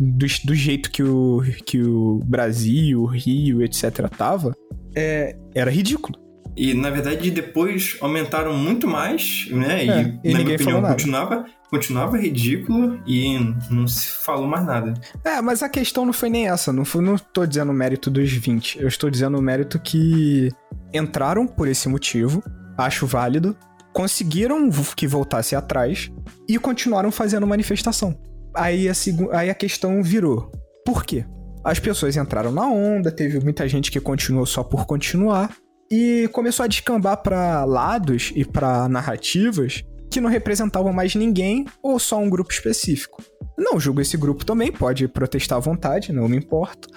do, 0.00 0.26
do 0.44 0.54
jeito 0.54 0.90
que 0.90 1.02
o, 1.02 1.42
que 1.66 1.82
o 1.82 2.20
Brasil, 2.24 3.02
o 3.02 3.06
Rio, 3.06 3.62
etc. 3.62 4.08
tava, 4.16 4.54
é, 4.94 5.36
era 5.54 5.70
ridículo. 5.70 6.18
E 6.56 6.74
na 6.74 6.90
verdade 6.90 7.30
depois 7.30 7.96
aumentaram 8.00 8.56
muito 8.56 8.86
mais, 8.86 9.48
né? 9.50 9.84
E, 9.84 9.90
É, 9.90 10.20
e 10.24 10.32
na 10.32 10.38
ninguém 10.38 10.44
minha 10.44 10.56
opinião 10.56 10.82
continuava, 10.82 11.46
continuava 11.70 12.18
ridículo 12.18 13.00
e 13.06 13.38
não 13.70 13.86
se 13.86 14.08
falou 14.24 14.46
mais 14.46 14.66
nada. 14.66 14.94
É, 15.24 15.40
mas 15.40 15.62
a 15.62 15.68
questão 15.68 16.04
não 16.04 16.12
foi 16.12 16.28
nem 16.28 16.48
essa. 16.48 16.72
Não, 16.72 16.84
foi, 16.84 17.02
não 17.02 17.16
tô 17.16 17.46
dizendo 17.46 17.70
o 17.70 17.74
mérito 17.74 18.10
dos 18.10 18.30
20. 18.32 18.80
Eu 18.80 18.88
estou 18.88 19.10
dizendo 19.10 19.38
o 19.38 19.42
mérito 19.42 19.78
que 19.78 20.50
entraram 20.92 21.46
por 21.46 21.68
esse 21.68 21.88
motivo, 21.88 22.42
acho 22.76 23.06
válido, 23.06 23.56
conseguiram 23.92 24.70
que 24.96 25.06
voltasse 25.06 25.54
atrás 25.54 26.10
e 26.48 26.58
continuaram 26.58 27.10
fazendo 27.10 27.46
manifestação. 27.46 28.18
Aí 28.54 28.88
a, 28.88 28.92
aí 29.32 29.50
a 29.50 29.54
questão 29.54 30.02
virou: 30.02 30.50
por 30.84 31.04
quê? 31.04 31.24
As 31.64 31.78
pessoas 31.78 32.16
entraram 32.16 32.50
na 32.50 32.66
onda, 32.66 33.10
teve 33.10 33.40
muita 33.40 33.68
gente 33.68 33.90
que 33.90 34.00
continuou 34.00 34.46
só 34.46 34.62
por 34.62 34.86
continuar 34.86 35.50
e 35.90 36.28
começou 36.32 36.64
a 36.64 36.66
descambar 36.66 37.16
pra 37.18 37.64
lados 37.64 38.32
e 38.34 38.44
pra 38.44 38.88
narrativas 38.88 39.82
que 40.10 40.20
não 40.20 40.30
representavam 40.30 40.92
mais 40.92 41.14
ninguém 41.14 41.66
ou 41.82 41.98
só 41.98 42.18
um 42.18 42.30
grupo 42.30 42.50
específico. 42.52 43.22
Não 43.56 43.78
julgo 43.78 44.00
esse 44.00 44.16
grupo 44.16 44.44
também, 44.44 44.70
pode 44.72 45.06
protestar 45.08 45.58
à 45.58 45.60
vontade, 45.60 46.12
não 46.12 46.28
me 46.28 46.36
importo. 46.36 46.88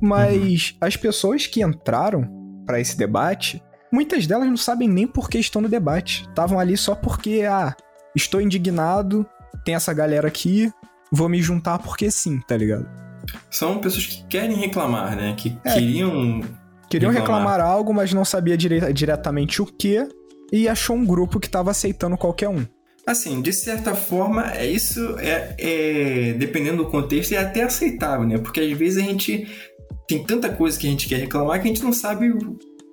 Mas 0.00 0.74
as 0.80 0.96
pessoas 0.96 1.46
que 1.46 1.62
entraram 1.62 2.28
pra 2.66 2.80
esse 2.80 2.96
debate, 2.96 3.62
muitas 3.92 4.26
delas 4.26 4.48
não 4.48 4.56
sabem 4.56 4.88
nem 4.88 5.06
por 5.06 5.30
que 5.30 5.38
estão 5.38 5.62
no 5.62 5.68
debate. 5.68 6.26
Estavam 6.28 6.58
ali 6.58 6.76
só 6.76 6.94
porque, 6.94 7.42
ah, 7.48 7.74
estou 8.14 8.40
indignado, 8.40 9.24
tem 9.64 9.74
essa 9.74 9.92
galera 9.94 10.28
aqui, 10.28 10.70
vou 11.10 11.28
me 11.28 11.40
juntar 11.40 11.78
porque 11.78 12.10
sim, 12.10 12.40
tá 12.40 12.56
ligado? 12.56 12.86
São 13.50 13.78
pessoas 13.80 14.06
que 14.06 14.24
querem 14.26 14.56
reclamar, 14.56 15.16
né? 15.16 15.34
Que 15.36 15.56
É. 15.64 15.74
queriam. 15.74 16.40
Queriam 16.90 17.10
Reclamar. 17.10 17.42
reclamar 17.52 17.60
algo, 17.60 17.92
mas 17.92 18.12
não 18.12 18.24
sabia 18.24 18.56
dire- 18.56 18.92
diretamente 18.92 19.60
o 19.62 19.66
que, 19.66 20.06
e 20.52 20.68
achou 20.68 20.96
um 20.96 21.04
grupo 21.04 21.38
que 21.38 21.48
tava 21.50 21.70
aceitando 21.70 22.16
qualquer 22.16 22.48
um. 22.48 22.64
Assim, 23.06 23.40
de 23.40 23.52
certa 23.52 23.94
forma, 23.94 24.52
é 24.54 24.66
isso 24.66 25.00
é, 25.18 25.54
é- 25.58 26.32
dependendo 26.34 26.84
do 26.84 26.90
contexto, 26.90 27.32
é 27.32 27.38
até 27.38 27.62
aceitável, 27.62 28.26
né? 28.26 28.38
Porque 28.38 28.60
às 28.60 28.72
vezes 28.72 29.02
a 29.02 29.06
gente 29.06 29.46
tem 30.06 30.22
tanta 30.24 30.48
coisa 30.50 30.78
que 30.78 30.86
a 30.86 30.90
gente 30.90 31.08
quer 31.08 31.16
reclamar 31.20 31.60
que 31.60 31.68
a 31.68 31.72
gente 31.72 31.82
não 31.82 31.92
sabe 31.92 32.32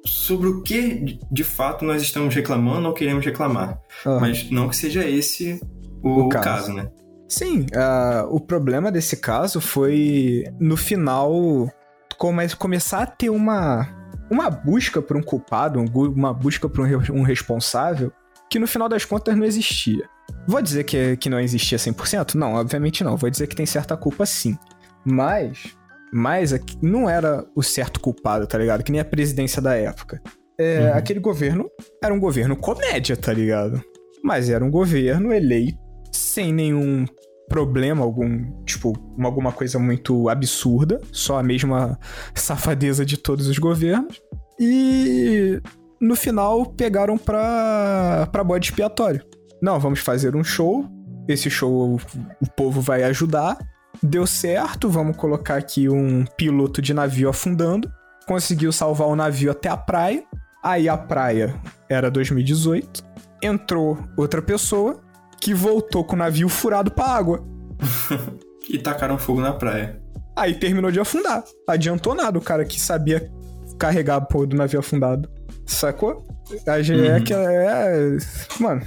sobre 0.05 0.47
o 0.47 0.61
que 0.61 1.17
de- 1.31 1.43
fato 1.43 1.83
nós 1.83 2.01
estamos 2.01 2.33
reclamando 2.35 2.87
ou 2.87 2.93
queremos 2.93 3.25
reclamar. 3.25 3.79
Aham. 4.05 4.19
Mas 4.19 4.49
não 4.51 4.69
que 4.69 4.75
seja 4.77 5.03
esse 5.07 5.59
o, 6.03 6.21
O 6.25 6.29
caso. 6.29 6.43
caso, 6.43 6.73
né? 6.73 6.87
Sim, 7.27 7.65
ah, 7.75 8.25
o 8.29 8.39
problema 8.39 8.91
desse 8.91 9.17
caso 9.17 9.59
foi 9.59 10.43
no 10.59 10.77
final 10.77 11.67
come- 12.17 12.49
começar 12.55 13.03
a 13.03 13.05
ter 13.07 13.29
uma, 13.29 13.87
uma 14.29 14.49
busca 14.49 15.01
por 15.01 15.15
um 15.17 15.21
culpado, 15.23 15.79
um 15.79 15.85
uma 16.09 16.33
busca 16.33 16.67
por 16.69 16.85
um, 16.85 17.19
um 17.19 17.21
responsável, 17.23 18.11
que 18.49 18.59
no 18.59 18.67
final 18.67 18.87
das 18.89 19.05
contas 19.05 19.35
não 19.35 19.45
existia. 19.45 20.07
Vou 20.47 20.61
dizer 20.61 20.83
que, 20.83 21.17
que 21.17 21.29
não 21.29 21.39
existia 21.39 21.77
100%? 21.77 22.35
Não, 22.35 22.53
obviamente 22.53 23.03
não. 23.03 23.15
Vou 23.17 23.29
dizer 23.29 23.47
que 23.47 23.55
tem 23.55 23.65
certa 23.65 23.95
culpa 23.97 24.25
sim. 24.25 24.57
Mas, 25.03 25.75
mas 26.11 26.53
não 26.81 27.09
era 27.09 27.45
o 27.55 27.61
certo 27.63 27.99
culpado, 27.99 28.47
tá 28.47 28.57
ligado? 28.57 28.83
Que 28.83 28.91
nem 28.91 29.01
a 29.01 29.05
presidência 29.05 29.61
da 29.61 29.75
época. 29.75 30.21
É, 30.57 30.79
Uhum. 30.91 30.97
Aquele 30.97 31.19
governo 31.19 31.69
era 32.01 32.13
um 32.13 32.19
governo 32.19 32.55
comédia, 32.55 33.17
tá 33.17 33.33
ligado? 33.33 33.83
Mas 34.23 34.49
era 34.49 34.63
um 34.63 34.71
governo 34.71 35.33
eleito 35.33 35.77
sem 36.11 36.53
nenhum 36.53 37.05
problema 37.49 38.03
algum, 38.03 38.63
tipo, 38.65 38.93
uma- 39.17 39.27
alguma 39.29 39.51
coisa 39.51 39.77
muito 39.79 40.27
absurda, 40.29 40.99
só 41.11 41.39
a 41.39 41.43
mesma 41.43 41.99
safadeza 42.33 43.05
de 43.05 43.17
todos 43.17 43.47
os 43.47 43.57
governos. 43.57 44.21
E 44.59 45.61
no 45.99 46.15
final 46.15 46.65
pegaram 46.65 47.17
pra, 47.17 48.27
pra 48.31 48.43
bode 48.43 48.67
expiatório. 48.69 49.21
Não, 49.61 49.79
vamos 49.79 49.99
fazer 49.99 50.35
um 50.35 50.43
show. 50.43 50.85
Esse 51.27 51.49
show 51.49 51.95
o 52.41 52.49
povo 52.55 52.81
vai 52.81 53.03
ajudar. 53.03 53.57
Deu 54.03 54.27
certo, 54.27 54.89
vamos 54.89 55.15
colocar 55.17 55.55
aqui 55.55 55.89
um 55.89 56.25
piloto 56.37 56.81
de 56.81 56.93
navio 56.93 57.29
afundando. 57.29 57.89
Conseguiu 58.27 58.71
salvar 58.71 59.07
o 59.07 59.15
navio 59.15 59.51
até 59.51 59.69
a 59.69 59.77
praia. 59.77 60.23
Aí 60.63 60.89
a 60.89 60.97
praia 60.97 61.55
era 61.89 62.09
2018. 62.11 63.03
Entrou 63.41 63.97
outra 64.17 64.41
pessoa 64.41 65.01
que 65.45 65.53
voltou 65.53 66.03
com 66.03 66.15
o 66.15 66.17
navio 66.17 66.49
furado 66.49 66.89
pra 66.89 67.05
água. 67.05 67.45
E 68.67 68.79
tacaram 68.79 69.15
fogo 69.19 69.41
na 69.41 69.53
praia. 69.53 70.01
Aí 70.35 70.55
terminou 70.55 70.89
de 70.89 70.99
afundar. 70.99 71.43
Adiantou 71.67 72.15
nada 72.15 72.39
o 72.39 72.41
cara 72.41 72.65
que 72.65 72.81
sabia 72.81 73.31
carregar 73.77 74.15
a 74.15 74.21
porra 74.21 74.47
do 74.47 74.55
navio 74.55 74.79
afundado. 74.79 75.29
Sacou? 75.67 76.25
A 76.67 76.81
GE 76.81 76.95
Uhum. 76.95 77.23
que 77.23 77.31
é. 77.31 78.17
Mano. 78.59 78.81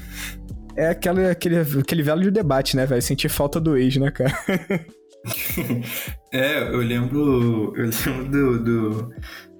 É 0.74 0.88
aquele, 0.88 1.28
aquele, 1.28 1.60
aquele 1.60 2.02
velho 2.02 2.32
debate, 2.32 2.76
né, 2.76 2.86
velho? 2.86 3.00
Sentir 3.00 3.28
falta 3.28 3.60
do 3.60 3.76
ex, 3.76 3.96
né, 3.98 4.10
cara? 4.10 4.36
é, 6.32 6.58
eu 6.60 6.78
lembro. 6.78 7.72
Eu 7.76 7.90
lembro 8.04 8.28
do, 8.28 8.64
do, 8.64 9.14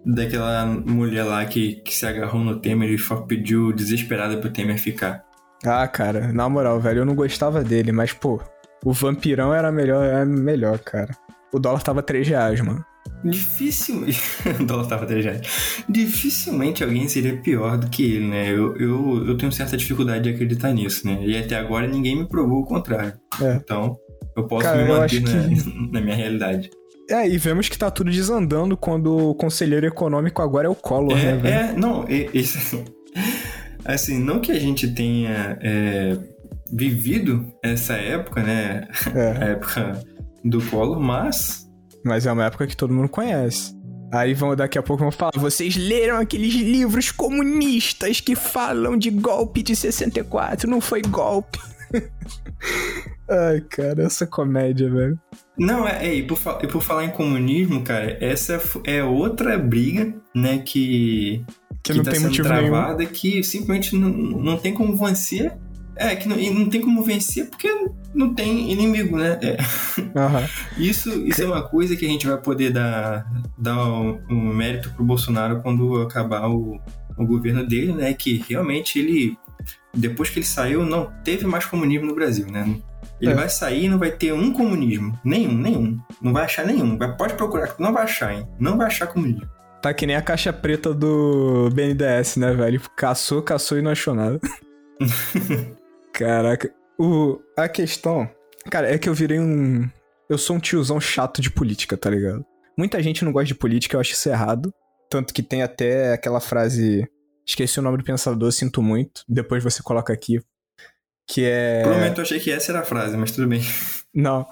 daquela 0.05 0.67
mulher 0.67 1.23
lá 1.23 1.45
que, 1.45 1.76
que 1.76 1.95
se 1.95 2.05
agarrou 2.05 2.43
no 2.43 2.59
Temer 2.59 2.90
e 2.90 2.99
pediu 3.28 3.73
desesperada 3.73 4.37
pro 4.38 4.50
Temer 4.50 4.81
ficar. 4.81 5.27
Ah, 5.65 5.87
cara, 5.88 6.33
na 6.33 6.49
moral, 6.49 6.81
velho, 6.81 7.00
eu 7.00 7.05
não 7.05 7.15
gostava 7.15 7.65
dele, 7.65 7.91
mas, 7.93 8.12
pô, 8.12 8.41
o 8.85 8.93
vampirão 8.93 9.53
era 9.53 9.73
melhor, 9.73 10.05
era 10.05 10.25
melhor, 10.25 10.79
cara. 10.79 11.11
O 11.53 11.59
dólar 11.59 11.83
tava 11.83 12.03
3 12.03 12.29
reais, 12.29 12.61
mano. 12.61 12.85
Dificilmente. 13.25 14.21
o 14.61 14.65
dólar 14.65 14.87
tava 14.87 15.07
3 15.07 15.25
reais. 15.25 15.85
Dificilmente 15.88 16.85
alguém 16.85 17.09
seria 17.09 17.37
pior 17.41 17.77
do 17.77 17.88
que 17.88 18.05
ele, 18.05 18.29
né? 18.29 18.50
Eu, 18.50 18.77
eu, 18.77 19.27
eu 19.27 19.37
tenho 19.37 19.50
certa 19.50 19.77
dificuldade 19.77 20.25
de 20.25 20.31
acreditar 20.31 20.73
nisso, 20.73 21.07
né? 21.07 21.19
E 21.23 21.37
até 21.37 21.57
agora 21.57 21.87
ninguém 21.87 22.17
me 22.17 22.29
provou 22.29 22.61
o 22.61 22.67
contrário. 22.67 23.15
É. 23.43 23.55
Então, 23.55 23.97
eu 24.37 24.47
posso 24.47 24.65
cara, 24.65 24.83
me 24.83 24.88
manter 24.88 25.21
na, 25.23 25.49
que... 25.49 25.91
na 25.93 26.00
minha 26.00 26.15
realidade. 26.15 26.71
É, 27.11 27.27
e 27.27 27.38
vemos 27.38 27.69
que 27.69 27.79
tá 27.79 27.91
tudo 27.91 28.11
desandando 28.11 28.77
quando 28.77 29.31
o 29.31 29.35
conselheiro 29.35 29.87
econômico 29.87 30.43
agora 30.43 30.67
é 30.67 30.71
o 30.71 30.75
Collor, 30.75 31.19
é, 31.19 31.25
né, 31.25 31.37
velho? 31.37 31.55
É, 31.55 31.73
não, 31.73 32.05
isso. 32.09 32.85
Assim, 33.88 34.18
não 34.18 34.38
que 34.38 34.52
a 34.52 34.59
gente 34.59 34.87
tenha 34.87 35.59
é, 35.62 36.16
vivido 36.71 37.50
essa 37.62 37.95
época, 37.95 38.42
né? 38.42 38.87
É. 39.14 39.30
A 39.42 39.45
época 39.47 40.02
do 40.45 40.61
Collor, 40.61 41.00
mas. 41.00 41.66
Mas 42.04 42.26
é 42.26 42.33
uma 42.33 42.45
época 42.45 42.66
que 42.66 42.76
todo 42.76 42.92
mundo 42.92 43.09
conhece. 43.09 43.75
Aí 44.12 44.35
vão, 44.35 44.54
daqui 44.54 44.78
a 44.78 44.83
pouco 44.83 45.02
vão 45.02 45.11
falar: 45.11 45.33
vocês 45.37 45.75
leram 45.76 46.18
aqueles 46.18 46.54
livros 46.54 47.11
comunistas 47.11 48.21
que 48.21 48.37
falam 48.37 48.97
de 48.97 49.11
golpe 49.11 49.62
de 49.62 49.75
64, 49.75 50.68
não 50.68 50.80
foi 50.80 51.00
golpe. 51.00 51.59
Ai, 53.30 53.61
cara, 53.71 54.04
essa 54.04 54.26
comédia, 54.26 54.90
velho. 54.90 55.18
Não, 55.59 55.87
é, 55.87 56.07
é 56.07 56.14
e, 56.14 56.23
por, 56.23 56.38
e 56.62 56.66
por 56.66 56.83
falar 56.83 57.04
em 57.04 57.11
comunismo, 57.11 57.83
cara, 57.83 58.16
essa 58.25 58.61
é 58.85 59.02
outra 59.02 59.59
briga, 59.59 60.14
né, 60.35 60.59
que. 60.59 61.45
Que, 61.88 61.92
que 61.92 61.99
não 61.99 62.04
tá 62.04 62.11
tem 62.12 62.21
motivo 62.21 62.49
travada, 62.49 62.99
nenhum. 62.99 63.11
que 63.12 63.42
simplesmente 63.42 63.97
não, 63.97 64.09
não 64.11 64.57
tem 64.57 64.75
como 64.75 64.97
vencer. 64.97 65.57
É, 65.97 66.14
que 66.14 66.28
não, 66.28 66.37
não 66.37 66.68
tem 66.68 66.80
como 66.80 67.02
vencer 67.02 67.50
porque 67.50 67.68
não 68.14 68.33
tem 68.33 68.71
inimigo, 68.71 69.16
né? 69.16 69.38
É. 69.42 69.57
Uhum. 70.00 70.49
Isso, 70.78 71.11
isso 71.26 71.42
é 71.42 71.47
uma 71.47 71.62
coisa 71.62 71.97
que 71.97 72.07
a 72.07 72.09
gente 72.09 72.26
vai 72.26 72.37
poder 72.37 72.73
dar, 72.73 73.26
dar 73.59 73.85
um, 73.85 74.21
um 74.30 74.54
mérito 74.54 74.90
pro 74.90 75.04
Bolsonaro 75.04 75.61
quando 75.61 76.00
acabar 76.00 76.49
o, 76.49 76.80
o 77.16 77.26
governo 77.26 77.66
dele, 77.66 77.92
né? 77.92 78.14
Que 78.14 78.45
realmente 78.49 78.99
ele, 78.99 79.37
depois 79.92 80.30
que 80.30 80.38
ele 80.38 80.47
saiu, 80.47 80.85
não 80.85 81.12
teve 81.25 81.47
mais 81.47 81.64
comunismo 81.64 82.07
no 82.07 82.14
Brasil, 82.14 82.47
né? 82.47 82.76
Ele 83.21 83.33
é. 83.33 83.35
vai 83.35 83.49
sair 83.49 83.87
e 83.87 83.88
não 83.88 83.99
vai 83.99 84.12
ter 84.12 84.33
um 84.33 84.52
comunismo. 84.52 85.18
Nenhum, 85.25 85.54
nenhum. 85.54 85.99
Não 86.23 86.33
vai 86.33 86.45
achar 86.45 86.64
nenhum. 86.64 86.97
Vai, 86.97 87.16
pode 87.16 87.35
procurar, 87.35 87.75
não 87.78 87.92
vai 87.92 88.04
achar, 88.04 88.33
hein? 88.33 88.47
Não 88.59 88.76
vai 88.76 88.87
achar 88.87 89.09
comunismo. 89.09 89.49
Tá 89.88 89.95
que 89.95 90.07
nem 90.07 90.16
a 90.16 90.21
caixa 90.21 90.52
preta 90.52 90.92
do 90.92 91.71
BNDES, 91.71 92.37
né, 92.37 92.52
velho? 92.52 92.78
Caçou, 92.95 93.40
caçou 93.40 93.79
e 93.79 93.81
não 93.81 93.90
achou 93.90 94.14
nada. 94.14 94.38
Caraca. 96.12 96.70
O, 96.98 97.40
a 97.57 97.66
questão. 97.70 98.29
Cara, 98.70 98.92
é 98.92 98.98
que 98.98 99.09
eu 99.09 99.14
virei 99.14 99.40
um. 99.40 99.88
Eu 100.29 100.37
sou 100.37 100.57
um 100.57 100.61
tiozão 100.61 101.01
chato 101.01 101.40
de 101.40 101.51
política, 101.51 101.96
tá 101.96 102.11
ligado? 102.11 102.44
Muita 102.77 103.03
gente 103.03 103.24
não 103.24 103.33
gosta 103.33 103.46
de 103.46 103.55
política, 103.55 103.96
eu 103.96 104.01
acho 104.01 104.12
isso 104.12 104.29
errado. 104.29 104.74
Tanto 105.09 105.33
que 105.33 105.42
tem 105.42 105.62
até 105.62 106.12
aquela 106.12 106.38
frase. 106.38 107.09
Esqueci 107.46 107.79
o 107.79 107.83
nome 107.83 107.96
do 107.96 108.05
pensador, 108.05 108.53
sinto 108.53 108.83
muito. 108.83 109.22
Depois 109.27 109.64
você 109.64 109.83
coloca 109.83 110.12
aqui. 110.12 110.38
Que 111.27 111.46
é. 111.46 111.81
Provavelmente 111.81 112.18
eu 112.18 112.24
achei 112.24 112.40
que 112.40 112.51
essa 112.51 112.72
era 112.72 112.81
a 112.81 112.85
frase, 112.85 113.16
mas 113.16 113.33
tudo 113.33 113.48
bem. 113.48 113.62
Não. 114.14 114.46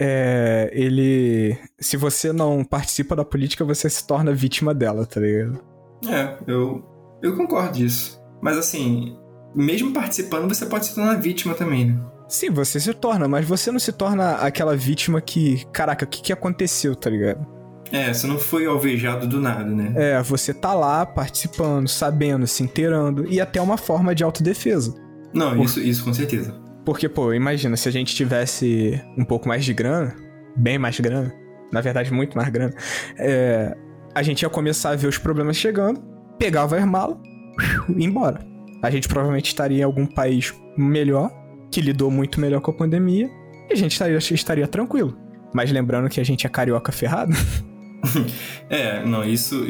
É. 0.00 0.70
Ele. 0.72 1.56
Se 1.78 1.96
você 1.96 2.32
não 2.32 2.64
participa 2.64 3.14
da 3.14 3.24
política, 3.24 3.64
você 3.64 3.88
se 3.88 4.06
torna 4.06 4.32
vítima 4.32 4.74
dela, 4.74 5.06
tá 5.06 5.20
ligado? 5.20 5.60
É, 6.08 6.36
eu. 6.46 6.84
Eu 7.22 7.36
concordo 7.36 7.78
disso. 7.78 8.20
Mas 8.40 8.56
assim, 8.56 9.16
mesmo 9.54 9.92
participando, 9.92 10.48
você 10.48 10.66
pode 10.66 10.86
se 10.86 10.94
tornar 10.94 11.16
vítima 11.16 11.54
também, 11.54 11.86
né? 11.86 12.00
Sim, 12.28 12.50
você 12.50 12.78
se 12.78 12.92
torna, 12.92 13.26
mas 13.26 13.46
você 13.46 13.72
não 13.72 13.78
se 13.78 13.90
torna 13.90 14.32
aquela 14.36 14.76
vítima 14.76 15.20
que, 15.20 15.66
caraca, 15.72 16.04
o 16.04 16.08
que, 16.08 16.22
que 16.22 16.32
aconteceu, 16.32 16.94
tá 16.94 17.08
ligado? 17.08 17.44
É, 17.90 18.12
você 18.12 18.26
não 18.26 18.38
foi 18.38 18.66
alvejado 18.66 19.26
do 19.26 19.40
nada, 19.40 19.64
né? 19.64 19.92
É, 19.96 20.22
você 20.22 20.52
tá 20.52 20.74
lá 20.74 21.06
participando, 21.06 21.88
sabendo, 21.88 22.46
se 22.46 22.62
inteirando, 22.62 23.26
e 23.26 23.40
até 23.40 23.60
uma 23.60 23.78
forma 23.78 24.14
de 24.14 24.22
autodefesa. 24.22 24.94
Não, 25.32 25.56
Por... 25.56 25.64
isso, 25.64 25.80
isso 25.80 26.04
com 26.04 26.12
certeza. 26.12 26.54
Porque, 26.88 27.06
pô, 27.06 27.34
imagina, 27.34 27.76
se 27.76 27.86
a 27.86 27.92
gente 27.92 28.14
tivesse 28.14 28.98
um 29.14 29.22
pouco 29.22 29.46
mais 29.46 29.62
de 29.62 29.74
grana, 29.74 30.16
bem 30.56 30.78
mais 30.78 30.98
grana, 30.98 31.30
na 31.70 31.82
verdade, 31.82 32.10
muito 32.10 32.34
mais 32.34 32.48
grana, 32.48 32.72
é, 33.18 33.76
a 34.14 34.22
gente 34.22 34.40
ia 34.40 34.48
começar 34.48 34.92
a 34.92 34.96
ver 34.96 35.06
os 35.06 35.18
problemas 35.18 35.58
chegando, 35.58 36.02
pegava 36.38 36.78
a 36.78 36.86
mala 36.86 37.20
e 37.94 38.00
ir 38.00 38.04
embora 38.06 38.40
a 38.82 38.90
gente 38.90 39.06
provavelmente 39.06 39.48
estaria 39.48 39.80
em 39.80 39.82
algum 39.82 40.06
país 40.06 40.54
melhor, 40.78 41.30
que 41.70 41.82
lidou 41.82 42.10
muito 42.10 42.40
melhor 42.40 42.62
com 42.62 42.70
a 42.70 42.74
pandemia, 42.74 43.28
e 43.68 43.72
a 43.74 43.76
gente 43.76 43.92
estaria, 43.92 44.16
estaria 44.16 44.66
tranquilo. 44.66 45.14
Mas 45.52 45.70
lembrando 45.70 46.08
que 46.08 46.20
a 46.20 46.24
gente 46.24 46.46
é 46.46 46.48
carioca 46.48 46.90
ferrado. 46.90 47.34
É, 48.70 49.02
não, 49.04 49.24
isso, 49.24 49.66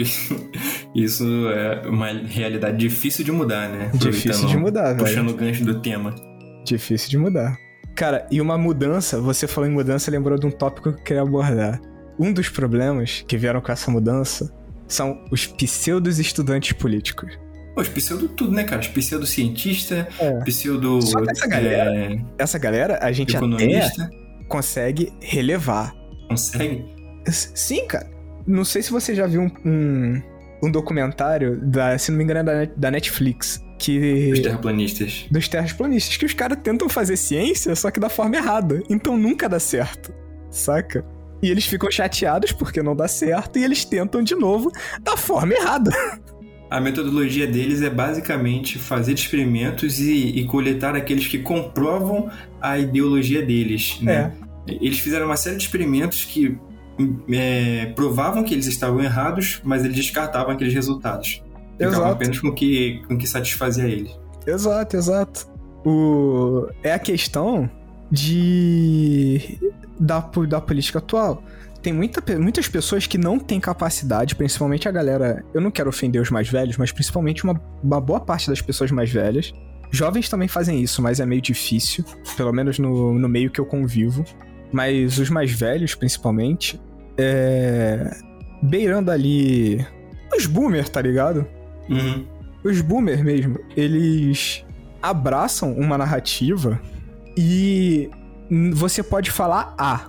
isso 0.95 1.25
é 1.51 1.89
uma 1.89 2.09
realidade 2.09 2.77
difícil 2.77 3.25
de 3.25 3.31
mudar, 3.31 3.69
né? 3.69 3.93
Difícil 3.95 4.49
de 4.49 4.57
mudar, 4.57 4.93
velho. 4.93 4.99
Puxando 4.99 5.31
o 5.31 5.35
gancho 5.35 5.65
do 5.65 5.81
tema. 5.81 6.15
Difícil 6.65 7.11
de 7.11 7.19
mudar. 7.19 7.59
Cara, 7.95 8.27
e 8.31 8.41
uma 8.41 8.57
mudança, 8.57 9.21
você 9.21 9.47
falou 9.47 9.69
em 9.69 9.73
mudança, 9.73 10.11
lembrou 10.11 10.39
de 10.39 10.47
um 10.47 10.51
tópico 10.51 10.93
que 10.93 11.01
eu 11.01 11.05
queria 11.05 11.23
abordar. 11.23 11.81
Um 12.19 12.33
dos 12.33 12.49
problemas 12.49 13.25
que 13.27 13.37
vieram 13.37 13.61
com 13.61 13.73
essa 13.73 13.91
mudança 13.91 14.53
são 14.87 15.25
os 15.31 15.47
pseudos 15.47 16.19
estudantes 16.19 16.73
políticos. 16.73 17.39
Pô, 17.75 17.81
os 17.81 17.89
pseudo 17.89 18.29
tudo, 18.29 18.53
né, 18.53 18.65
cara? 18.65 18.81
Os 18.81 18.89
pseudo-cientista, 18.89 20.09
é. 20.19 20.33
pseudo... 20.45 21.01
Só 21.03 21.21
que 21.21 21.31
essa 21.31 21.47
galera, 21.47 21.97
é... 21.97 22.25
essa 22.39 22.59
galera 22.59 22.99
a 23.03 23.13
gente 23.13 23.37
economista. 23.37 24.05
até 24.05 24.17
consegue 24.49 25.13
relevar. 25.21 25.95
Consegue? 26.29 26.85
Sim, 27.31 27.87
cara. 27.87 28.11
Não 28.47 28.65
sei 28.65 28.83
se 28.83 28.91
você 28.91 29.15
já 29.15 29.27
viu 29.27 29.43
um, 29.43 29.51
um, 29.65 30.23
um 30.63 30.71
documentário, 30.71 31.59
da, 31.61 31.97
se 31.99 32.11
não 32.11 32.19
me 32.19 32.25
engano, 32.25 32.41
é 32.41 32.67
da, 32.67 32.73
da 32.77 32.91
Netflix, 32.91 33.65
que... 33.79 34.31
Dos 34.31 34.41
terraplanistas. 34.41 35.27
Dos 35.31 35.49
terraplanistas, 35.49 36.17
que 36.17 36.27
os 36.27 36.35
caras 36.35 36.59
tentam 36.63 36.89
fazer 36.89 37.17
ciência, 37.17 37.75
só 37.77 37.91
que 37.91 38.01
da 38.01 38.09
forma 38.09 38.37
errada. 38.37 38.83
Então 38.89 39.17
nunca 39.17 39.49
dá 39.49 39.61
certo, 39.61 40.13
saca? 40.51 41.05
E 41.43 41.51
eles 41.51 41.67
ficam 41.67 41.91
chateados 41.91 42.53
porque 42.53 42.83
não 42.83 42.97
dá 42.97 43.07
certo 43.07 43.59
e 43.59 43.65
eles 43.65 43.85
tentam 43.85 44.23
de 44.23 44.35
novo 44.35 44.73
da 45.01 45.17
forma 45.17 45.55
errada. 45.55 45.93
A 46.71 46.81
metodologia 46.81 47.47
deles 47.47 47.81
é 47.81 47.89
basicamente 47.89 48.79
fazer 48.79 49.15
experimentos 49.15 50.01
e, 50.01 50.39
e 50.39 50.45
coletar 50.45 50.95
aqueles 50.95 51.27
que 51.27 51.39
comprovam 51.39 52.31
a 52.61 52.79
ideologia 52.79 53.41
deles, 53.41 53.99
né? 54.03 54.33
É. 54.67 54.75
Eles 54.81 54.99
fizeram 54.99 55.25
uma 55.27 55.37
série 55.37 55.57
de 55.57 55.63
experimentos 55.63 56.27
que 56.27 56.59
é, 57.31 57.87
provavam 57.95 58.43
que 58.43 58.55
eles 58.55 58.67
estavam 58.67 59.01
errados, 59.01 59.61
mas 59.65 59.85
eles 59.85 59.97
descartavam 59.97 60.53
aqueles 60.53 60.75
resultados. 60.75 61.43
Ficavam 61.73 61.99
exato. 61.99 62.13
apenas 62.13 62.41
com 62.41 62.49
o 62.49 62.55
que, 62.55 63.03
com 63.07 63.17
que 63.17 63.27
satisfazia 63.27 63.85
eles. 63.85 64.19
Exato, 64.47 64.97
exato. 64.97 65.47
O... 65.85 66.69
É 66.83 66.93
a 66.93 66.99
questão 66.99 67.71
de 68.11 69.59
da, 69.99 70.21
da 70.49 70.61
política 70.61 70.99
atual 70.99 71.43
tem 71.83 71.93
muita, 71.93 72.39
muitas 72.39 72.69
pessoas 72.69 73.07
que 73.07 73.17
não 73.17 73.39
têm 73.39 73.61
capacidade, 73.61 74.35
principalmente 74.35 74.89
a 74.89 74.93
galera. 74.93 75.45
Eu 75.55 75.61
não 75.61 75.71
quero 75.71 75.89
ofender 75.89 76.21
os 76.21 76.31
mais 76.31 76.49
velhos, 76.49 76.77
mas 76.77 76.91
principalmente 76.91 77.45
uma, 77.45 77.61
uma 77.83 78.01
boa 78.01 78.21
parte 78.21 78.49
das 78.49 78.61
pessoas 78.61 78.91
mais 78.91 79.11
velhas. 79.11 79.53
Jovens 79.91 80.29
também 80.29 80.49
fazem 80.49 80.83
isso, 80.83 81.01
mas 81.01 81.21
é 81.21 81.27
meio 81.27 81.41
difícil, 81.41 82.05
pelo 82.37 82.53
menos 82.53 82.79
no, 82.79 83.19
no 83.19 83.29
meio 83.29 83.51
que 83.51 83.61
eu 83.61 83.65
convivo. 83.65 84.25
Mas 84.73 85.19
os 85.19 85.31
mais 85.31 85.51
velhos, 85.51 85.95
principalmente, 85.95 86.81
é. 87.19 88.17
beirando 88.63 89.11
ali. 89.11 89.85
Os 90.37 90.47
boomers, 90.47 90.89
tá 90.89 91.01
ligado? 91.01 91.47
Uhum. 91.89 92.27
Os 92.63 92.81
boomers 92.81 93.23
mesmo, 93.23 93.59
eles 93.77 94.65
abraçam 95.03 95.73
uma 95.73 95.97
narrativa 95.97 96.81
e 97.37 98.11
você 98.73 99.03
pode 99.03 99.31
falar 99.31 99.75
A, 99.79 100.09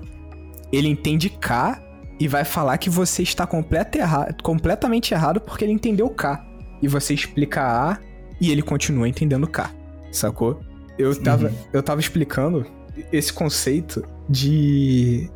ele 0.71 0.87
entende 0.87 1.29
K 1.29 1.81
e 2.19 2.27
vai 2.27 2.43
falar 2.43 2.77
que 2.77 2.89
você 2.89 3.23
está 3.23 3.47
erra 3.95 4.35
completamente 4.43 5.13
errado 5.13 5.39
porque 5.39 5.63
ele 5.63 5.71
entendeu 5.71 6.09
K. 6.09 6.45
E 6.81 6.87
você 6.87 7.13
explica 7.13 7.61
A 7.61 7.97
e 8.41 8.51
ele 8.51 8.61
continua 8.61 9.07
entendendo 9.07 9.47
K. 9.47 9.69
Sacou? 10.11 10.59
Eu 10.97 11.15
tava, 11.21 11.47
uhum. 11.47 11.55
eu 11.71 11.83
tava 11.83 12.01
explicando 12.01 12.65
esse 13.11 13.31
conceito 13.31 14.05
de. 14.27 15.29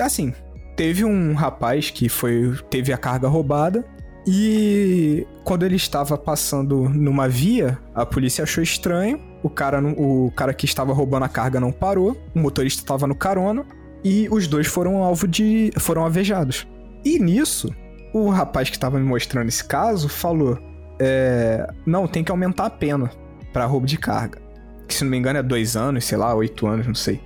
assim, 0.00 0.32
teve 0.76 1.04
um 1.04 1.34
rapaz 1.34 1.90
que 1.90 2.08
foi 2.08 2.54
teve 2.70 2.92
a 2.92 2.98
carga 2.98 3.26
roubada 3.26 3.84
e 4.26 5.26
quando 5.44 5.64
ele 5.64 5.76
estava 5.76 6.18
passando 6.18 6.88
numa 6.88 7.28
via, 7.28 7.78
a 7.94 8.04
polícia 8.04 8.42
achou 8.42 8.62
estranho 8.62 9.20
o 9.42 9.48
cara, 9.48 9.80
o 9.80 10.32
cara 10.34 10.52
que 10.52 10.64
estava 10.64 10.92
roubando 10.92 11.24
a 11.24 11.28
carga 11.28 11.60
não 11.60 11.70
parou, 11.70 12.16
o 12.34 12.38
motorista 12.38 12.82
estava 12.82 13.06
no 13.06 13.14
carona 13.14 13.64
e 14.04 14.28
os 14.30 14.48
dois 14.48 14.66
foram 14.66 15.02
alvo 15.02 15.28
de. 15.28 15.70
foram 15.78 16.04
avejados. 16.04 16.66
E 17.04 17.18
nisso, 17.20 17.72
o 18.12 18.28
rapaz 18.28 18.68
que 18.68 18.76
estava 18.76 18.98
me 18.98 19.04
mostrando 19.04 19.48
esse 19.48 19.64
caso 19.64 20.08
falou: 20.08 20.58
é, 20.98 21.68
não, 21.86 22.08
tem 22.08 22.24
que 22.24 22.30
aumentar 22.30 22.66
a 22.66 22.70
pena 22.70 23.10
para 23.52 23.64
roubo 23.64 23.86
de 23.86 23.96
carga. 23.96 24.40
Que 24.88 24.94
se 24.94 25.04
não 25.04 25.10
me 25.10 25.16
engano 25.16 25.38
é 25.38 25.42
dois 25.42 25.76
anos, 25.76 26.04
sei 26.04 26.18
lá, 26.18 26.34
oito 26.34 26.66
anos, 26.66 26.86
não 26.86 26.94
sei. 26.94 27.20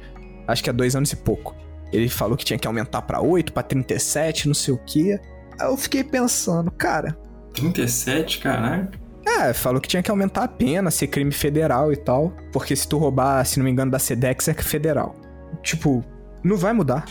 Acho 0.46 0.62
que 0.62 0.68
é 0.68 0.72
dois 0.72 0.94
anos 0.94 1.10
e 1.12 1.16
pouco. 1.16 1.54
Ele 1.92 2.08
falou 2.08 2.36
que 2.36 2.44
tinha 2.44 2.58
que 2.58 2.66
aumentar 2.66 3.02
para 3.02 3.20
8, 3.20 3.52
para 3.52 3.62
37, 3.62 4.46
não 4.46 4.54
sei 4.54 4.74
o 4.74 4.78
quê. 4.78 5.20
Aí 5.58 5.66
eu 5.66 5.76
fiquei 5.76 6.04
pensando, 6.04 6.70
cara. 6.70 7.18
37, 7.54 8.38
caraca. 8.38 8.98
É, 9.26 9.52
falou 9.52 9.80
que 9.80 9.88
tinha 9.88 10.02
que 10.02 10.10
aumentar 10.10 10.44
a 10.44 10.48
pena, 10.48 10.90
ser 10.90 11.08
crime 11.08 11.32
federal 11.32 11.92
e 11.92 11.96
tal. 11.96 12.32
Porque 12.52 12.74
se 12.74 12.88
tu 12.88 12.98
roubar, 12.98 13.44
se 13.44 13.58
não 13.58 13.64
me 13.64 13.70
engano, 13.70 13.90
da 13.90 13.98
SEDEX 13.98 14.48
é 14.48 14.54
federal. 14.54 15.16
Tipo, 15.62 16.04
não 16.42 16.56
vai 16.56 16.72
mudar. 16.72 17.04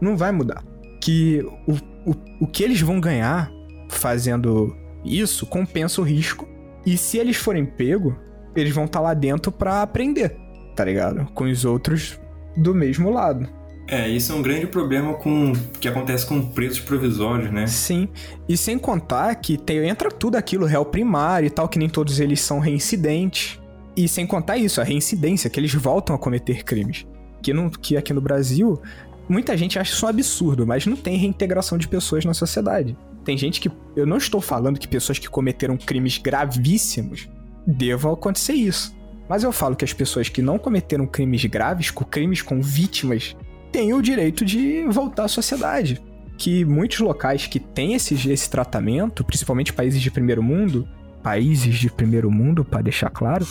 Não 0.00 0.16
vai 0.16 0.32
mudar. 0.32 0.62
Que 1.02 1.44
o, 1.66 1.72
o, 2.10 2.14
o 2.42 2.46
que 2.46 2.62
eles 2.62 2.80
vão 2.80 3.00
ganhar 3.00 3.50
fazendo 3.90 4.74
isso 5.04 5.46
compensa 5.46 6.00
o 6.00 6.04
risco. 6.04 6.48
E 6.84 6.96
se 6.96 7.18
eles 7.18 7.36
forem 7.36 7.64
pego, 7.64 8.16
eles 8.54 8.74
vão 8.74 8.84
estar 8.84 9.00
tá 9.00 9.04
lá 9.04 9.14
dentro 9.14 9.50
pra 9.50 9.82
aprender, 9.82 10.36
tá 10.74 10.84
ligado? 10.84 11.26
Com 11.32 11.44
os 11.44 11.64
outros 11.64 12.20
do 12.56 12.74
mesmo 12.74 13.10
lado. 13.10 13.48
É, 13.88 14.08
isso 14.08 14.32
é 14.32 14.34
um 14.34 14.42
grande 14.42 14.66
problema 14.66 15.14
com 15.14 15.52
que 15.80 15.86
acontece 15.86 16.26
com 16.26 16.42
preços 16.42 16.80
provisórios, 16.80 17.52
né? 17.52 17.66
Sim. 17.68 18.08
E 18.48 18.56
sem 18.56 18.78
contar 18.78 19.34
que 19.36 19.56
tem, 19.56 19.88
entra 19.88 20.10
tudo 20.10 20.36
aquilo, 20.36 20.66
réu 20.66 20.84
primário 20.84 21.46
e 21.46 21.50
tal, 21.50 21.68
que 21.68 21.78
nem 21.78 21.88
todos 21.88 22.18
eles 22.18 22.40
são 22.40 22.58
reincidentes. 22.58 23.60
E 23.96 24.08
sem 24.08 24.26
contar 24.26 24.58
isso, 24.58 24.80
a 24.80 24.84
reincidência, 24.84 25.48
que 25.48 25.58
eles 25.60 25.72
voltam 25.72 26.14
a 26.16 26.18
cometer 26.18 26.64
crimes. 26.64 27.06
Que, 27.40 27.52
não, 27.52 27.70
que 27.70 27.96
aqui 27.96 28.12
no 28.12 28.20
Brasil, 28.20 28.80
muita 29.28 29.56
gente 29.56 29.78
acha 29.78 29.92
isso 29.92 30.04
um 30.04 30.08
absurdo, 30.08 30.66
mas 30.66 30.84
não 30.84 30.96
tem 30.96 31.16
reintegração 31.16 31.78
de 31.78 31.86
pessoas 31.86 32.24
na 32.24 32.34
sociedade. 32.34 32.96
Tem 33.24 33.38
gente 33.38 33.60
que. 33.60 33.70
Eu 33.94 34.06
não 34.06 34.16
estou 34.18 34.40
falando 34.40 34.78
que 34.78 34.88
pessoas 34.88 35.18
que 35.18 35.28
cometeram 35.28 35.76
crimes 35.76 36.18
gravíssimos 36.18 37.28
devam 37.66 38.12
acontecer 38.12 38.52
isso. 38.52 38.94
Mas 39.28 39.42
eu 39.42 39.50
falo 39.50 39.74
que 39.74 39.84
as 39.84 39.92
pessoas 39.92 40.28
que 40.28 40.42
não 40.42 40.58
cometeram 40.58 41.06
crimes 41.06 41.44
graves, 41.44 41.90
crimes 41.90 42.42
com 42.42 42.60
vítimas 42.60 43.34
têm 43.76 43.92
o 43.92 44.00
direito 44.00 44.42
de 44.42 44.86
voltar 44.88 45.24
à 45.24 45.28
sociedade. 45.28 46.02
Que 46.38 46.64
muitos 46.64 46.98
locais 47.00 47.46
que 47.46 47.60
têm 47.60 47.92
esse, 47.92 48.14
esse 48.30 48.48
tratamento, 48.48 49.22
principalmente 49.22 49.70
países 49.70 50.00
de 50.00 50.10
primeiro 50.10 50.42
mundo, 50.42 50.88
países 51.22 51.74
de 51.74 51.90
primeiro 51.90 52.30
mundo, 52.30 52.64
para 52.64 52.80
deixar 52.80 53.10
claro, 53.10 53.46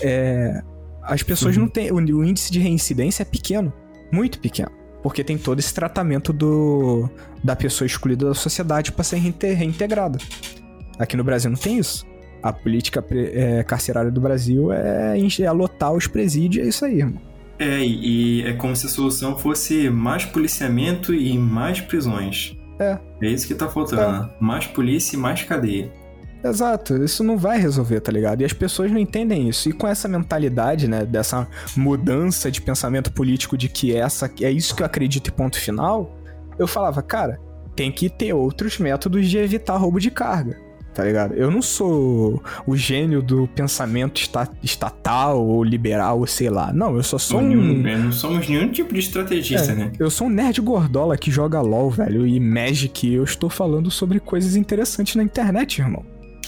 é, 0.00 0.62
as 1.02 1.22
pessoas 1.22 1.56
uhum. 1.56 1.64
não 1.64 1.68
têm. 1.68 1.90
O, 1.92 1.96
o 1.96 2.24
índice 2.24 2.50
de 2.50 2.58
reincidência 2.58 3.22
é 3.22 3.26
pequeno, 3.26 3.70
muito 4.10 4.38
pequeno. 4.38 4.70
Porque 5.02 5.22
tem 5.22 5.36
todo 5.36 5.58
esse 5.58 5.74
tratamento 5.74 6.32
do, 6.32 7.10
da 7.42 7.54
pessoa 7.54 7.84
excluída 7.84 8.28
da 8.28 8.34
sociedade 8.34 8.92
para 8.92 9.04
ser 9.04 9.18
reintegrada. 9.18 10.18
Aqui 10.98 11.18
no 11.18 11.24
Brasil 11.24 11.50
não 11.50 11.58
tem 11.58 11.78
isso. 11.78 12.06
A 12.42 12.50
política 12.50 13.04
é, 13.10 13.62
carcerária 13.62 14.10
do 14.10 14.22
Brasil 14.22 14.72
é, 14.72 15.18
é 15.18 15.52
lotar 15.52 15.92
os 15.92 16.06
presídios, 16.06 16.64
é 16.64 16.68
isso 16.70 16.84
aí, 16.86 17.00
irmão. 17.00 17.33
É, 17.58 17.80
e 17.84 18.42
é 18.42 18.52
como 18.54 18.74
se 18.74 18.86
a 18.86 18.88
solução 18.88 19.38
fosse 19.38 19.88
mais 19.88 20.24
policiamento 20.24 21.14
e 21.14 21.36
mais 21.38 21.80
prisões. 21.80 22.56
É. 22.78 22.98
É 23.22 23.28
isso 23.28 23.46
que 23.46 23.54
tá 23.54 23.68
faltando. 23.68 24.02
É. 24.02 24.36
Mais 24.40 24.66
polícia 24.66 25.16
e 25.16 25.18
mais 25.18 25.42
cadeia. 25.42 25.92
Exato, 26.44 27.02
isso 27.02 27.24
não 27.24 27.38
vai 27.38 27.58
resolver, 27.58 28.00
tá 28.00 28.12
ligado? 28.12 28.42
E 28.42 28.44
as 28.44 28.52
pessoas 28.52 28.90
não 28.90 28.98
entendem 28.98 29.48
isso. 29.48 29.70
E 29.70 29.72
com 29.72 29.88
essa 29.88 30.06
mentalidade, 30.06 30.86
né, 30.86 31.06
dessa 31.06 31.48
mudança 31.74 32.50
de 32.50 32.60
pensamento 32.60 33.10
político 33.10 33.56
de 33.56 33.66
que 33.68 33.96
essa 33.96 34.30
é 34.42 34.50
isso 34.50 34.74
que 34.74 34.82
eu 34.82 34.86
acredito 34.86 35.28
e 35.28 35.30
ponto 35.30 35.58
final, 35.58 36.14
eu 36.58 36.66
falava, 36.66 37.00
cara, 37.00 37.40
tem 37.74 37.90
que 37.90 38.10
ter 38.10 38.34
outros 38.34 38.78
métodos 38.78 39.26
de 39.26 39.38
evitar 39.38 39.76
roubo 39.76 39.98
de 39.98 40.10
carga 40.10 40.63
tá 40.94 41.04
ligado? 41.04 41.34
Eu 41.34 41.50
não 41.50 41.60
sou 41.60 42.42
o 42.66 42.76
gênio 42.76 43.20
do 43.20 43.48
pensamento 43.48 44.22
estatal 44.62 45.44
ou 45.44 45.62
liberal, 45.64 46.20
ou 46.20 46.26
sei 46.26 46.48
lá. 46.48 46.72
Não, 46.72 46.96
eu 46.96 47.02
só 47.02 47.18
sou 47.18 47.40
um. 47.40 47.82
não 47.82 48.12
somos 48.12 48.48
nenhum 48.48 48.70
tipo 48.70 48.94
de 48.94 49.00
estrategista, 49.00 49.72
é, 49.72 49.74
né? 49.74 49.92
Eu 49.98 50.10
sou 50.10 50.28
um 50.28 50.30
nerd 50.30 50.60
gordola 50.60 51.16
que 51.18 51.30
joga 51.30 51.60
LOL, 51.60 51.90
velho, 51.90 52.26
e 52.26 52.38
Magic. 52.38 53.12
Eu 53.12 53.24
estou 53.24 53.50
falando 53.50 53.90
sobre 53.90 54.20
coisas 54.20 54.56
interessantes 54.56 55.16
na 55.16 55.22
internet, 55.22 55.80
irmão. 55.80 56.04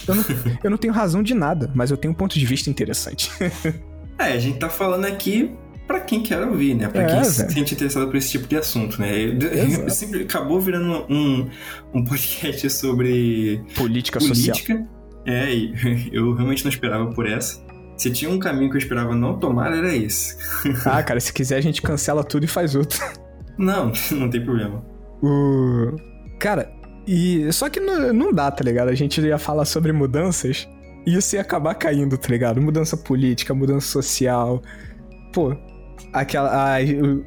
Eu 0.07 0.15
não, 0.15 0.25
eu 0.63 0.71
não 0.71 0.79
tenho 0.79 0.93
razão 0.93 1.23
de 1.23 1.35
nada, 1.35 1.71
mas 1.75 1.91
eu 1.91 1.97
tenho 1.97 2.13
um 2.13 2.17
ponto 2.17 2.39
de 2.39 2.47
vista 2.47 2.71
interessante. 2.71 3.31
é, 4.19 4.33
a 4.33 4.39
gente 4.39 4.59
tá 4.59 4.69
falando 4.69 5.05
aqui 5.07 5.51
para 5.87 6.01
quem 6.01 6.23
quer 6.23 6.43
ouvir, 6.43 6.75
né? 6.75 6.89
Para 6.89 7.03
é, 7.03 7.07
quem 7.07 7.25
se 7.25 7.51
sente 7.51 7.75
interessado 7.75 8.07
por 8.07 8.17
esse 8.17 8.31
tipo 8.31 8.47
de 8.47 8.57
assunto, 8.57 9.01
né? 9.01 9.13
Eu, 9.15 9.89
sempre 9.91 10.23
acabou 10.23 10.61
virando 10.61 11.07
um, 11.09 11.49
um 11.95 12.05
podcast 12.05 12.69
sobre 12.71 13.63
política, 13.77 14.19
política 14.19 14.21
social. 14.21 14.87
É, 15.25 15.53
e 15.55 15.75
eu 16.13 16.35
realmente 16.35 16.65
não 16.65 16.71
esperava 16.71 17.07
por 17.13 17.27
essa. 17.27 17.65
Se 17.97 18.11
tinha 18.11 18.31
um 18.31 18.39
caminho 18.39 18.69
que 18.69 18.77
eu 18.77 18.81
esperava 18.81 19.15
não 19.15 19.39
tomar, 19.39 19.73
era 19.73 19.95
esse. 19.95 20.37
ah, 20.85 21.03
cara, 21.03 21.19
se 21.21 21.33
quiser 21.33 21.57
a 21.57 21.61
gente 21.61 21.81
cancela 21.81 22.23
tudo 22.23 22.45
e 22.45 22.49
faz 22.49 22.75
outro. 22.75 23.01
Não, 23.57 23.93
não 24.13 24.29
tem 24.29 24.45
problema. 24.45 24.85
O... 25.23 25.97
Cara, 26.39 26.71
e 27.07 27.51
só 27.53 27.71
que 27.71 27.81
não, 27.81 28.13
não 28.13 28.33
dá, 28.33 28.51
tá 28.51 28.63
ligado? 28.63 28.89
A 28.89 28.95
gente 28.95 29.21
ia 29.21 29.39
falar 29.39 29.65
sobre 29.65 29.93
mudanças 29.93 30.69
e 31.07 31.15
isso 31.17 31.37
ia 31.37 31.41
acabar 31.41 31.75
caindo, 31.75 32.19
tá 32.19 32.29
ligado? 32.29 32.61
Mudança 32.61 32.97
política, 32.97 33.55
mudança 33.55 33.87
social. 33.87 34.63
Pô, 35.33 35.57
Aquela. 36.13 36.77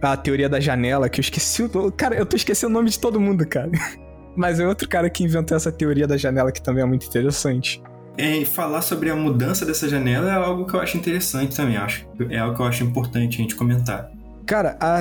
A, 0.02 0.12
a 0.12 0.18
teoria 0.18 0.50
da 0.50 0.60
janela, 0.60 1.10
que 1.10 1.20
eu 1.20 1.22
esqueci 1.22 1.64
o. 1.64 1.92
Cara, 1.92 2.16
eu 2.16 2.26
tô 2.26 2.36
esquecendo 2.36 2.72
o 2.72 2.74
nome 2.74 2.90
de 2.90 3.00
todo 3.00 3.20
mundo, 3.20 3.46
cara. 3.48 3.72
Mas 4.36 4.60
é 4.60 4.68
outro 4.68 4.88
cara 4.88 5.10
que 5.10 5.24
inventou 5.24 5.58
essa 5.58 5.72
teoria 5.72 6.08
da 6.08 6.16
janela 6.16 6.52
que 6.52 6.62
também 6.62 6.84
é 6.84 6.86
muito 6.86 7.06
interessante. 7.06 7.82
É, 8.18 8.44
falar 8.46 8.82
sobre 8.82 9.10
a 9.10 9.16
mudança 9.16 9.66
dessa 9.66 9.88
janela 9.88 10.30
é 10.30 10.34
algo 10.34 10.66
que 10.66 10.74
eu 10.74 10.80
acho 10.80 10.98
interessante 10.98 11.56
também, 11.56 11.78
acho. 11.78 12.06
É 12.30 12.38
algo 12.38 12.56
que 12.56 12.62
eu 12.62 12.66
acho 12.66 12.84
importante 12.84 13.38
a 13.38 13.42
gente 13.42 13.56
comentar. 13.56 14.12
Cara, 14.46 14.78
a, 14.82 15.00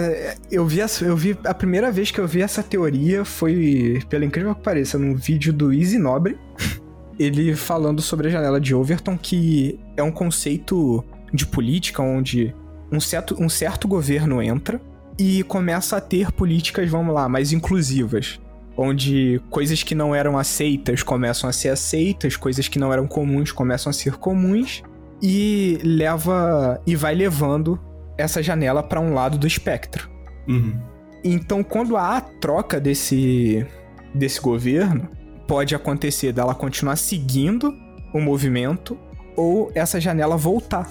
eu, 0.50 0.66
vi 0.66 0.82
a, 0.82 0.86
eu 1.02 1.16
vi. 1.16 1.36
A 1.44 1.54
primeira 1.54 1.90
vez 1.90 2.10
que 2.10 2.20
eu 2.20 2.28
vi 2.28 2.42
essa 2.42 2.62
teoria 2.62 3.24
foi, 3.24 4.00
pelo 4.08 4.24
incrível 4.24 4.54
que 4.54 4.62
pareça, 4.62 4.98
num 4.98 5.14
vídeo 5.16 5.52
do 5.52 5.72
Easy 5.72 5.98
Nobre. 5.98 6.38
Ele 7.18 7.56
falando 7.56 8.00
sobre 8.00 8.28
a 8.28 8.30
janela 8.30 8.60
de 8.60 8.74
Overton, 8.74 9.18
que 9.18 9.80
é 9.96 10.02
um 10.02 10.12
conceito 10.12 11.04
de 11.32 11.44
política 11.46 12.02
onde 12.02 12.54
um 12.90 13.00
certo, 13.00 13.36
um 13.42 13.48
certo 13.48 13.86
governo 13.86 14.42
entra 14.42 14.80
e 15.18 15.42
começa 15.44 15.96
a 15.96 16.00
ter 16.00 16.32
políticas, 16.32 16.88
vamos 16.88 17.14
lá, 17.14 17.28
mais 17.28 17.52
inclusivas. 17.52 18.40
Onde 18.76 19.40
coisas 19.50 19.82
que 19.82 19.94
não 19.94 20.14
eram 20.14 20.38
aceitas 20.38 21.02
começam 21.02 21.50
a 21.50 21.52
ser 21.52 21.70
aceitas, 21.70 22.36
coisas 22.36 22.68
que 22.68 22.78
não 22.78 22.92
eram 22.92 23.08
comuns 23.08 23.50
começam 23.50 23.90
a 23.90 23.92
ser 23.92 24.16
comuns, 24.16 24.82
e 25.20 25.78
leva. 25.82 26.80
e 26.86 26.94
vai 26.94 27.14
levando 27.14 27.78
essa 28.16 28.40
janela 28.42 28.82
para 28.82 29.00
um 29.00 29.12
lado 29.12 29.36
do 29.36 29.46
espectro. 29.46 30.08
Uhum. 30.46 30.80
Então, 31.24 31.64
quando 31.64 31.96
há 31.96 32.16
a 32.16 32.20
troca 32.20 32.80
desse, 32.80 33.66
desse 34.14 34.40
governo, 34.40 35.08
pode 35.46 35.74
acontecer 35.74 36.32
dela 36.32 36.54
continuar 36.54 36.96
seguindo 36.96 37.74
o 38.14 38.20
movimento 38.20 38.96
ou 39.36 39.72
essa 39.74 40.00
janela 40.00 40.36
voltar 40.36 40.88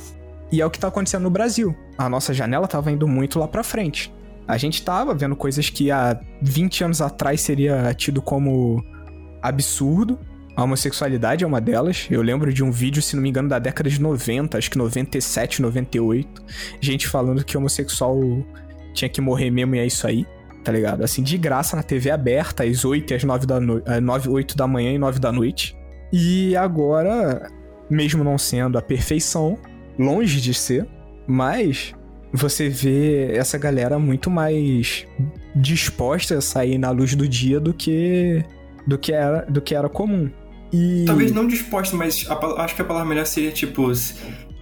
e 0.51 0.61
é 0.61 0.65
o 0.65 0.69
que 0.69 0.79
tá 0.79 0.87
acontecendo 0.87 1.23
no 1.23 1.29
Brasil. 1.29 1.75
A 1.97 2.07
nossa 2.07 2.33
janela 2.33 2.67
tava 2.67 2.91
indo 2.91 3.07
muito 3.07 3.39
lá 3.39 3.47
pra 3.47 3.63
frente. 3.63 4.13
A 4.47 4.57
gente 4.57 4.81
tava 4.83 5.13
vendo 5.13 5.35
coisas 5.35 5.69
que 5.69 5.91
há 5.91 6.19
20 6.41 6.85
anos 6.85 7.01
atrás 7.01 7.41
seria 7.41 7.93
tido 7.93 8.21
como 8.21 8.83
absurdo. 9.41 10.17
A 10.55 10.63
homossexualidade 10.63 11.43
é 11.43 11.47
uma 11.47 11.59
delas. 11.59 12.07
Eu 12.09 12.21
lembro 12.21 12.53
de 12.53 12.63
um 12.63 12.71
vídeo, 12.71 13.01
se 13.01 13.15
não 13.15 13.23
me 13.23 13.29
engano, 13.29 13.49
da 13.49 13.59
década 13.59 13.89
de 13.89 14.01
90, 14.01 14.57
acho 14.57 14.71
que 14.71 14.77
97, 14.77 15.61
98. 15.61 16.43
Gente 16.79 17.07
falando 17.07 17.43
que 17.43 17.57
homossexual 17.57 18.19
tinha 18.93 19.09
que 19.09 19.21
morrer 19.21 19.51
mesmo 19.51 19.75
e 19.75 19.79
é 19.79 19.85
isso 19.85 20.07
aí, 20.07 20.25
tá 20.63 20.71
ligado? 20.71 21.03
Assim, 21.03 21.21
de 21.21 21.37
graça 21.37 21.75
na 21.75 21.83
TV 21.83 22.09
aberta, 22.09 22.63
às 22.63 22.85
8 22.85 23.11
e 23.11 23.15
às 23.15 23.23
9 23.23 23.45
da 23.45 23.59
noite. 23.59 24.01
9, 24.01 24.29
8 24.29 24.57
da 24.57 24.65
manhã 24.65 24.93
e 24.93 24.97
9 24.97 25.19
da 25.19 25.31
noite. 25.31 25.77
E 26.11 26.55
agora, 26.55 27.51
mesmo 27.89 28.23
não 28.23 28.37
sendo 28.37 28.77
a 28.77 28.81
perfeição, 28.81 29.57
longe 29.99 30.39
de 30.39 30.53
ser, 30.53 30.87
mas 31.27 31.93
você 32.31 32.69
vê 32.69 33.35
essa 33.35 33.57
galera 33.57 33.99
muito 33.99 34.29
mais 34.29 35.05
disposta 35.55 36.37
a 36.37 36.41
sair 36.41 36.77
na 36.77 36.91
luz 36.91 37.15
do 37.15 37.27
dia 37.27 37.59
do 37.59 37.73
que 37.73 38.43
do 38.85 38.97
que 38.97 39.11
era, 39.11 39.45
do 39.49 39.61
que 39.61 39.75
era 39.75 39.89
comum. 39.89 40.29
E... 40.71 41.03
Talvez 41.05 41.31
não 41.31 41.47
disposta, 41.47 41.95
mas 41.95 42.25
a, 42.29 42.63
acho 42.63 42.75
que 42.75 42.81
a 42.81 42.85
palavra 42.85 43.07
melhor 43.07 43.25
seria 43.25 43.51
tipo 43.51 43.91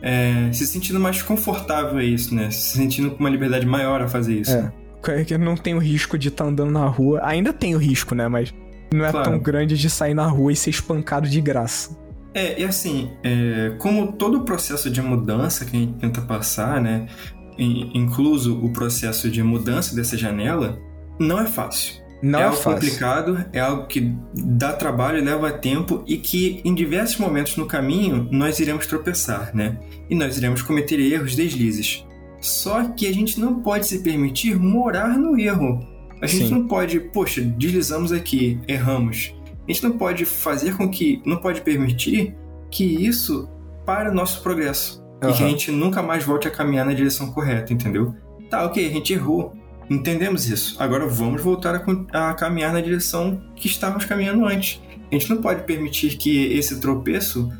é, 0.01 0.51
se 0.51 0.65
sentindo 0.65 0.99
mais 0.99 1.21
confortável 1.21 1.97
a 1.97 2.03
isso, 2.03 2.33
né? 2.33 2.49
Se 2.51 2.77
sentindo 2.77 3.11
com 3.11 3.19
uma 3.19 3.29
liberdade 3.29 3.65
maior 3.65 4.01
a 4.01 4.07
fazer 4.07 4.39
isso. 4.39 4.51
É. 4.51 4.71
Que 5.23 5.37
não 5.37 5.55
tem 5.55 5.75
o 5.75 5.79
risco 5.79 6.17
de 6.17 6.29
estar 6.29 6.45
tá 6.45 6.49
andando 6.49 6.71
na 6.71 6.87
rua. 6.87 7.21
Ainda 7.23 7.53
tem 7.53 7.75
o 7.75 7.77
risco, 7.77 8.15
né? 8.15 8.27
Mas 8.27 8.51
não 8.91 9.05
é 9.05 9.11
claro. 9.11 9.29
tão 9.29 9.39
grande 9.39 9.77
de 9.77 9.89
sair 9.89 10.15
na 10.15 10.25
rua 10.25 10.51
e 10.51 10.55
ser 10.55 10.71
espancado 10.71 11.29
de 11.29 11.39
graça. 11.41 11.95
É, 12.35 12.61
e 12.61 12.65
assim, 12.65 13.13
é, 13.23 13.73
como 13.79 14.11
todo 14.11 14.39
o 14.39 14.41
processo 14.43 14.89
de 14.89 15.01
mudança 15.01 15.63
que 15.63 15.77
a 15.77 15.79
gente 15.79 15.93
tenta 15.93 16.21
passar, 16.21 16.81
né, 16.81 17.07
incluso 17.57 18.59
o 18.59 18.73
processo 18.73 19.31
de 19.31 19.41
mudança 19.41 19.95
dessa 19.95 20.17
janela, 20.17 20.77
não 21.17 21.39
é 21.39 21.45
fácil. 21.45 22.03
Não 22.21 22.39
é, 22.39 22.41
é 22.41 22.45
algo 22.45 22.57
fácil. 22.57 22.81
complicado, 22.81 23.45
é 23.53 23.59
algo 23.61 23.87
que 23.87 24.13
dá 24.33 24.73
trabalho, 24.73 25.23
leva 25.23 25.49
tempo 25.51 26.03
e 26.05 26.17
que 26.17 26.59
em 26.65 26.75
diversos 26.75 27.17
momentos 27.17 27.55
no 27.55 27.65
caminho 27.65 28.27
nós 28.29 28.59
iremos 28.59 28.85
tropeçar, 28.85 29.55
né? 29.55 29.77
E 30.09 30.15
nós 30.15 30.37
iremos 30.37 30.61
cometer 30.61 30.99
erros, 30.99 31.35
deslizes. 31.35 32.05
Só 32.41 32.83
que 32.89 33.07
a 33.07 33.13
gente 33.13 33.39
não 33.39 33.61
pode 33.61 33.87
se 33.87 33.99
permitir 33.99 34.59
morar 34.59 35.17
no 35.17 35.39
erro. 35.39 35.79
A 36.21 36.27
gente 36.27 36.47
Sim. 36.47 36.53
não 36.53 36.67
pode, 36.67 36.99
poxa, 36.99 37.41
deslizamos 37.41 38.11
aqui, 38.11 38.59
erramos. 38.67 39.33
A 39.67 39.71
gente 39.71 39.83
não 39.83 39.97
pode 39.97 40.25
fazer 40.25 40.77
com 40.77 40.89
que, 40.89 41.21
não 41.25 41.37
pode 41.37 41.61
permitir 41.61 42.35
que 42.69 42.83
isso 42.83 43.49
pare 43.85 44.09
o 44.09 44.13
nosso 44.13 44.41
progresso. 44.41 45.03
E 45.23 45.33
que 45.33 45.43
a 45.43 45.47
gente 45.47 45.71
nunca 45.71 46.03
mais 46.03 46.23
volte 46.23 46.47
a 46.47 46.51
caminhar 46.51 46.85
na 46.85 46.93
direção 46.93 47.31
correta, 47.31 47.73
entendeu? 47.73 48.13
Tá, 48.49 48.63
ok, 48.65 48.85
a 48.85 48.91
gente 48.91 49.13
errou. 49.13 49.53
Entendemos 49.89 50.47
isso. 50.47 50.75
Agora 50.81 51.07
vamos 51.07 51.41
voltar 51.41 51.75
a, 52.11 52.29
a 52.29 52.33
caminhar 52.33 52.73
na 52.73 52.81
direção 52.81 53.41
que 53.55 53.67
estávamos 53.67 54.05
caminhando 54.05 54.45
antes. 54.45 54.81
A 55.11 55.15
gente 55.15 55.29
não 55.29 55.41
pode 55.41 55.63
permitir 55.63 56.17
que 56.17 56.53
esse 56.53 56.79
tropeço 56.79 57.51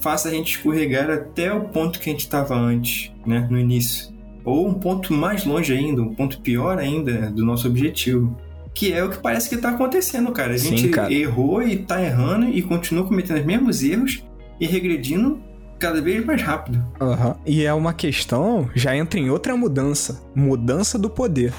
faça 0.00 0.28
a 0.28 0.30
gente 0.30 0.56
escorregar 0.56 1.10
até 1.10 1.52
o 1.52 1.68
ponto 1.68 1.98
que 1.98 2.08
a 2.08 2.12
gente 2.12 2.22
estava 2.22 2.54
antes, 2.54 3.12
né, 3.26 3.46
no 3.50 3.58
início. 3.58 4.12
Ou 4.44 4.68
um 4.68 4.74
ponto 4.74 5.12
mais 5.12 5.44
longe 5.44 5.72
ainda, 5.72 6.02
um 6.02 6.14
ponto 6.14 6.40
pior 6.40 6.78
ainda 6.78 7.30
do 7.30 7.44
nosso 7.44 7.66
objetivo. 7.66 8.36
Que 8.74 8.92
é 8.92 9.04
o 9.04 9.08
que 9.10 9.18
parece 9.18 9.48
que 9.48 9.54
está 9.54 9.70
acontecendo, 9.70 10.32
cara. 10.32 10.54
A 10.54 10.58
Sim, 10.58 10.76
gente 10.76 10.88
cara. 10.88 11.12
errou 11.12 11.62
e 11.62 11.76
tá 11.76 12.02
errando 12.02 12.48
e 12.48 12.60
continua 12.60 13.06
cometendo 13.06 13.38
os 13.38 13.44
mesmos 13.46 13.82
erros 13.82 14.24
e 14.60 14.66
regredindo 14.66 15.40
cada 15.78 16.00
vez 16.00 16.24
mais 16.24 16.42
rápido. 16.42 16.84
Aham. 17.00 17.36
E 17.46 17.64
é 17.64 17.72
uma 17.72 17.92
questão, 17.92 18.68
já 18.74 18.96
entra 18.96 19.20
em 19.20 19.30
outra 19.30 19.56
mudança. 19.56 20.20
Mudança 20.34 20.98
do 20.98 21.08
poder. 21.08 21.52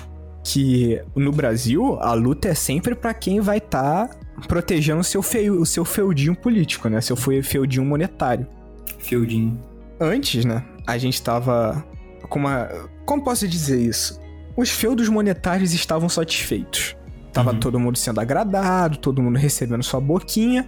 Que 0.44 1.02
no 1.16 1.32
Brasil, 1.32 1.98
a 2.02 2.14
luta 2.14 2.50
é 2.50 2.54
sempre 2.54 2.94
pra 2.94 3.14
quem 3.14 3.40
vai 3.40 3.58
estar 3.60 4.10
protegendo 4.48 5.00
o 5.00 5.04
seu, 5.04 5.24
feio, 5.24 5.60
o 5.62 5.66
seu 5.66 5.84
feudinho 5.86 6.36
político, 6.36 6.88
né? 6.90 7.00
Seu 7.02 7.16
fe- 7.16 7.42
feudinho 7.42 7.86
monetário. 7.86 8.46
Fieldinho. 9.00 9.58
Antes, 10.00 10.44
né? 10.46 10.64
A 10.86 10.98
gente 10.98 11.22
tava 11.22 11.84
com 12.30 12.40
uma. 12.40 12.68
Como 13.06 13.24
posso 13.24 13.48
dizer 13.48 13.80
isso? 13.82 14.20
Os 14.58 14.70
feudos 14.70 15.10
monetários 15.10 15.74
estavam 15.74 16.10
satisfeitos. 16.10 16.96
Tava 17.36 17.52
Uhum. 17.52 17.60
todo 17.60 17.78
mundo 17.78 17.98
sendo 17.98 18.22
agradado, 18.22 18.98
todo 18.98 19.22
mundo 19.22 19.38
recebendo 19.38 19.84
sua 19.84 20.00
boquinha. 20.00 20.66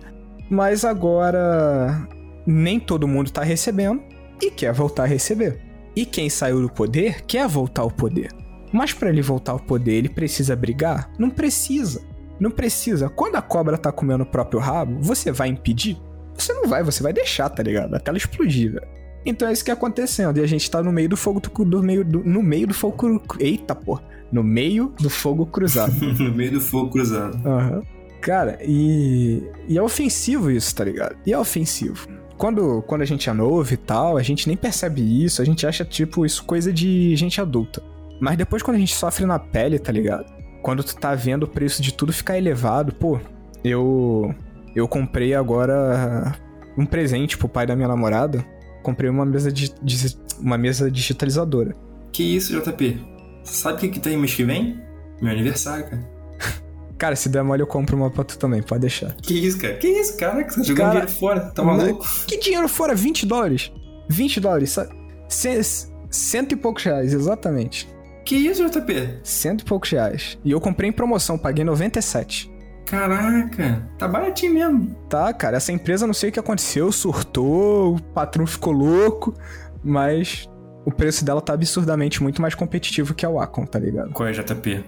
Mas 0.50 0.84
agora 0.84 2.06
nem 2.46 2.78
todo 2.78 3.08
mundo 3.08 3.32
tá 3.32 3.42
recebendo 3.42 4.02
e 4.42 4.52
quer 4.52 4.74
voltar 4.74 5.04
a 5.04 5.08
receber. 5.08 5.62
E 5.96 6.06
quem 6.06 6.30
saiu 6.30 6.62
do 6.62 6.70
poder 6.70 7.22
quer 7.26 7.48
voltar 7.48 7.84
ao 7.84 7.90
poder. 7.90 8.32
Mas 8.74 8.92
pra 8.92 9.08
ele 9.10 9.22
voltar 9.22 9.54
ao 9.54 9.60
poder, 9.62 9.94
ele 9.94 10.10
precisa 10.10 10.58
brigar? 10.58 11.10
Não 11.18 11.30
precisa. 11.30 12.02
Não 12.38 12.52
precisa. 12.52 13.08
Quando 13.10 13.38
a 13.38 13.42
cobra 13.42 13.78
tá 13.78 13.90
comendo 13.90 14.24
o 14.24 14.28
próprio 14.28 14.60
rabo, 14.60 14.98
você 15.02 15.32
vai 15.32 15.48
impedir? 15.48 15.98
Você 16.36 16.52
não 16.54 16.68
vai, 16.68 16.84
você 16.84 17.02
vai 17.02 17.14
deixar, 17.14 17.50
tá 17.50 17.64
ligado? 17.64 17.96
Até 17.96 18.12
ela 18.12 18.18
explodir, 18.18 18.74
velho. 18.74 18.88
Então 19.26 19.48
é 19.48 19.54
isso 19.54 19.64
que 19.64 19.72
é 19.72 19.74
acontecendo. 19.74 20.38
E 20.38 20.42
a 20.44 20.48
gente 20.48 20.70
tá 20.70 20.84
no 20.84 20.92
meio 20.92 21.08
do 21.08 21.18
fogo 21.18 21.40
do, 21.40 21.66
do 21.66 21.82
meio 21.82 22.04
do, 22.04 22.24
no 22.24 22.44
meio 22.44 22.68
do 22.68 22.74
fogo. 22.74 23.22
Eita, 23.40 23.74
pô. 23.74 24.00
No 24.32 24.44
meio 24.44 24.94
do 25.00 25.10
fogo 25.10 25.46
cruzado. 25.46 25.94
no 26.20 26.34
meio 26.34 26.52
do 26.54 26.62
fogo 26.62 26.90
cruzado. 26.92 27.38
Aham. 27.48 27.82
Cara, 28.22 28.60
e, 28.62 29.44
e 29.68 29.78
é 29.78 29.82
ofensivo 29.82 30.50
isso, 30.52 30.76
tá 30.76 30.84
ligado? 30.84 31.16
E 31.26 31.32
é 31.32 31.38
ofensivo. 31.40 32.08
Quando, 32.38 32.82
quando 32.84 33.02
a 33.02 33.06
gente 33.06 33.30
é 33.30 33.34
novo 33.34 33.74
e 33.74 33.78
tal, 33.78 34.18
a 34.18 34.22
gente 34.24 34.48
nem 34.48 34.58
percebe 34.58 35.02
isso, 35.24 35.42
a 35.42 35.46
gente 35.46 35.66
acha, 35.66 35.86
tipo, 35.86 36.26
isso 36.26 36.44
coisa 36.44 36.72
de 36.74 37.16
gente 37.16 37.40
adulta. 37.40 37.82
Mas 38.20 38.36
depois 38.38 38.62
quando 38.62 38.76
a 38.78 38.80
gente 38.80 38.94
sofre 38.94 39.26
na 39.26 39.40
pele, 39.40 39.80
tá 39.80 39.92
ligado? 39.92 40.26
Quando 40.62 40.84
tu 40.84 40.96
tá 40.96 41.16
vendo 41.16 41.44
o 41.44 41.48
preço 41.48 41.82
de 41.82 41.94
tudo 41.94 42.12
ficar 42.12 42.38
elevado, 42.38 42.94
pô, 42.96 43.20
eu. 43.64 44.34
Eu 44.76 44.88
comprei 44.88 45.34
agora 45.34 46.36
um 46.78 46.86
presente 46.86 47.38
pro 47.38 47.48
pai 47.50 47.66
da 47.66 47.76
minha 47.76 47.88
namorada. 47.88 48.46
Comprei 48.84 49.10
uma 49.10 49.26
mesa, 49.26 49.52
de, 49.52 49.74
de- 49.82 50.18
uma 50.40 50.58
mesa 50.58 50.92
digitalizadora. 50.92 51.76
Que 52.12 52.24
isso, 52.24 52.54
JP? 52.60 53.00
Sabe 53.48 53.78
o 53.78 53.80
que, 53.80 53.88
que 53.90 54.00
tem 54.00 54.18
mês 54.18 54.34
que 54.36 54.44
vem? 54.44 54.82
Meu 55.22 55.32
aniversário, 55.32 55.86
cara. 55.90 56.18
Cara, 56.98 57.16
se 57.16 57.30
der 57.30 57.44
mole, 57.44 57.62
eu 57.62 57.68
compro 57.68 57.96
uma 57.96 58.10
pra 58.10 58.24
tu 58.24 58.40
também, 58.40 58.62
pode 58.62 58.82
deixar. 58.82 59.14
Que 59.18 59.36
isso, 59.36 59.60
cara? 59.60 59.76
Que 59.76 59.88
isso, 59.88 60.18
cara? 60.18 60.44
Que 60.44 60.52
você 60.52 60.62
tá 60.62 60.66
jogando 60.66 60.78
Cara, 60.78 60.92
dinheiro 60.92 61.12
fora? 61.12 61.40
Tá 61.52 61.64
maluco? 61.64 62.06
Que 62.26 62.40
dinheiro 62.40 62.68
fora? 62.68 62.96
20 62.96 63.26
dólares. 63.28 63.72
20 64.10 64.40
dólares. 64.40 64.76
Cento 66.10 66.54
e 66.54 66.56
poucos 66.56 66.84
reais, 66.84 67.14
exatamente. 67.14 67.88
Que 68.26 68.36
isso, 68.36 68.68
JP? 68.68 69.20
Cento 69.24 69.62
e 69.62 69.66
poucos 69.66 69.92
reais. 69.92 70.40
E 70.44 70.50
eu 70.50 70.60
comprei 70.60 70.90
em 70.90 70.92
promoção, 70.92 71.38
paguei 71.38 71.64
97. 71.64 72.52
Caraca, 72.88 73.88
tá 74.00 74.08
baratinho 74.08 74.54
mesmo. 74.54 74.96
Tá, 75.08 75.32
cara, 75.34 75.58
essa 75.58 75.72
empresa 75.72 76.08
não 76.08 76.14
sei 76.14 76.30
o 76.30 76.34
que 76.34 76.40
aconteceu, 76.40 76.92
surtou, 76.92 77.96
o 77.96 78.02
patrão 78.02 78.48
ficou 78.48 78.74
louco, 78.74 79.34
mas 79.84 80.50
o 80.88 80.92
preço 80.92 81.26
dela 81.26 81.42
tá 81.42 81.52
absurdamente 81.52 82.24
muito 82.24 82.42
mais 82.42 82.56
competitivo 82.56 83.14
que 83.14 83.26
a 83.26 83.30
Wacom, 83.30 83.66
tá 83.66 83.78
ligado? 83.78 84.12
Qual 84.12 84.26
é, 84.26 84.32
JP? 84.32 84.86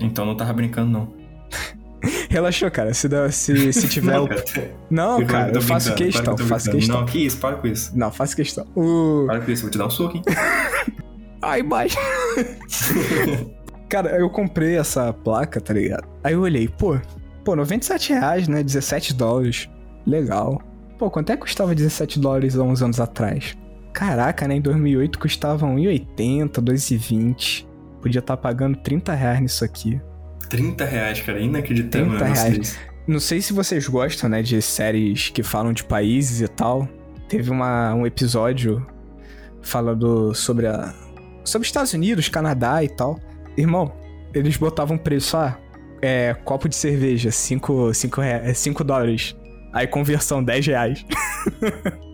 Então 0.00 0.24
não 0.24 0.36
tava 0.36 0.52
brincando, 0.52 0.88
não. 0.88 1.12
Relaxou, 2.30 2.70
cara, 2.70 2.94
se, 2.94 3.08
dá- 3.08 3.28
se, 3.28 3.72
se 3.72 3.88
tiver 3.88 4.20
o... 4.20 4.28
cara. 4.28 4.70
Não, 4.88 5.20
Eu 5.20 5.26
cara, 5.26 5.52
eu 5.52 5.60
faço 5.60 5.92
questão, 5.96 6.36
que 6.36 6.42
eu 6.42 6.46
faço 6.46 6.70
questão. 6.70 7.00
Não, 7.00 7.06
que 7.06 7.26
isso, 7.26 7.38
para 7.38 7.56
com 7.56 7.66
isso. 7.66 7.90
Não, 7.92 8.12
faço 8.12 8.36
questão. 8.36 8.64
O... 8.76 9.24
Para 9.26 9.40
com 9.40 9.50
isso, 9.50 9.62
vou 9.62 9.70
te 9.72 9.78
dar 9.78 9.86
um 9.86 9.90
soco, 9.90 10.16
hein? 10.16 10.22
Ai, 11.42 11.60
baixo. 11.64 11.98
Cara, 13.90 14.16
eu 14.16 14.30
comprei 14.30 14.76
essa 14.76 15.12
placa, 15.12 15.60
tá 15.60 15.74
ligado? 15.74 16.06
Aí 16.22 16.34
eu 16.34 16.40
olhei, 16.42 16.68
pô, 16.68 16.96
pô, 17.44 17.56
97 17.56 18.12
reais, 18.12 18.46
né? 18.46 18.62
17 18.62 19.12
dólares. 19.12 19.68
Legal. 20.06 20.62
Pô, 21.00 21.10
quanto 21.10 21.30
é 21.30 21.34
que 21.34 21.42
custava 21.42 21.74
17 21.74 22.20
dólares 22.20 22.56
há 22.56 22.62
uns 22.62 22.80
anos 22.80 23.00
atrás? 23.00 23.56
Caraca, 23.92 24.48
né? 24.48 24.54
Em 24.56 24.60
2008 24.60 25.18
custava 25.18 25.66
1,80, 25.66 26.48
2,20. 26.60 27.66
Podia 28.00 28.18
estar 28.18 28.36
pagando 28.36 28.76
30 28.78 29.14
reais 29.14 29.40
nisso 29.40 29.64
aqui. 29.64 30.00
30 30.48 30.84
reais, 30.84 31.20
cara. 31.20 31.40
Inacreditável. 31.40 32.08
30 32.08 32.24
um 32.24 32.26
negócio 32.28 32.50
reais. 32.50 32.78
Não 33.06 33.20
sei 33.20 33.40
se 33.42 33.52
vocês 33.52 33.86
gostam, 33.88 34.30
né, 34.30 34.42
de 34.42 34.60
séries 34.62 35.28
que 35.28 35.42
falam 35.42 35.72
de 35.72 35.82
países 35.84 36.40
e 36.40 36.48
tal. 36.48 36.88
Teve 37.28 37.50
uma, 37.50 37.94
um 37.94 38.06
episódio 38.06 38.84
falando 39.60 40.34
sobre 40.34 40.66
a 40.66 40.94
sobre 41.44 41.66
Estados 41.66 41.92
Unidos, 41.92 42.28
Canadá 42.28 42.82
e 42.84 42.88
tal. 42.88 43.18
Irmão, 43.56 43.92
eles 44.32 44.56
botavam 44.56 44.96
preço, 44.96 45.36
ah, 45.36 45.58
é, 46.00 46.34
copo 46.44 46.68
de 46.68 46.76
cerveja, 46.76 47.30
5 47.32 47.92
cinco, 47.94 48.20
rea- 48.20 48.54
cinco 48.54 48.84
dólares. 48.84 49.36
Aí 49.72 49.86
conversão, 49.86 50.42
10 50.42 50.66
reais. 50.66 51.04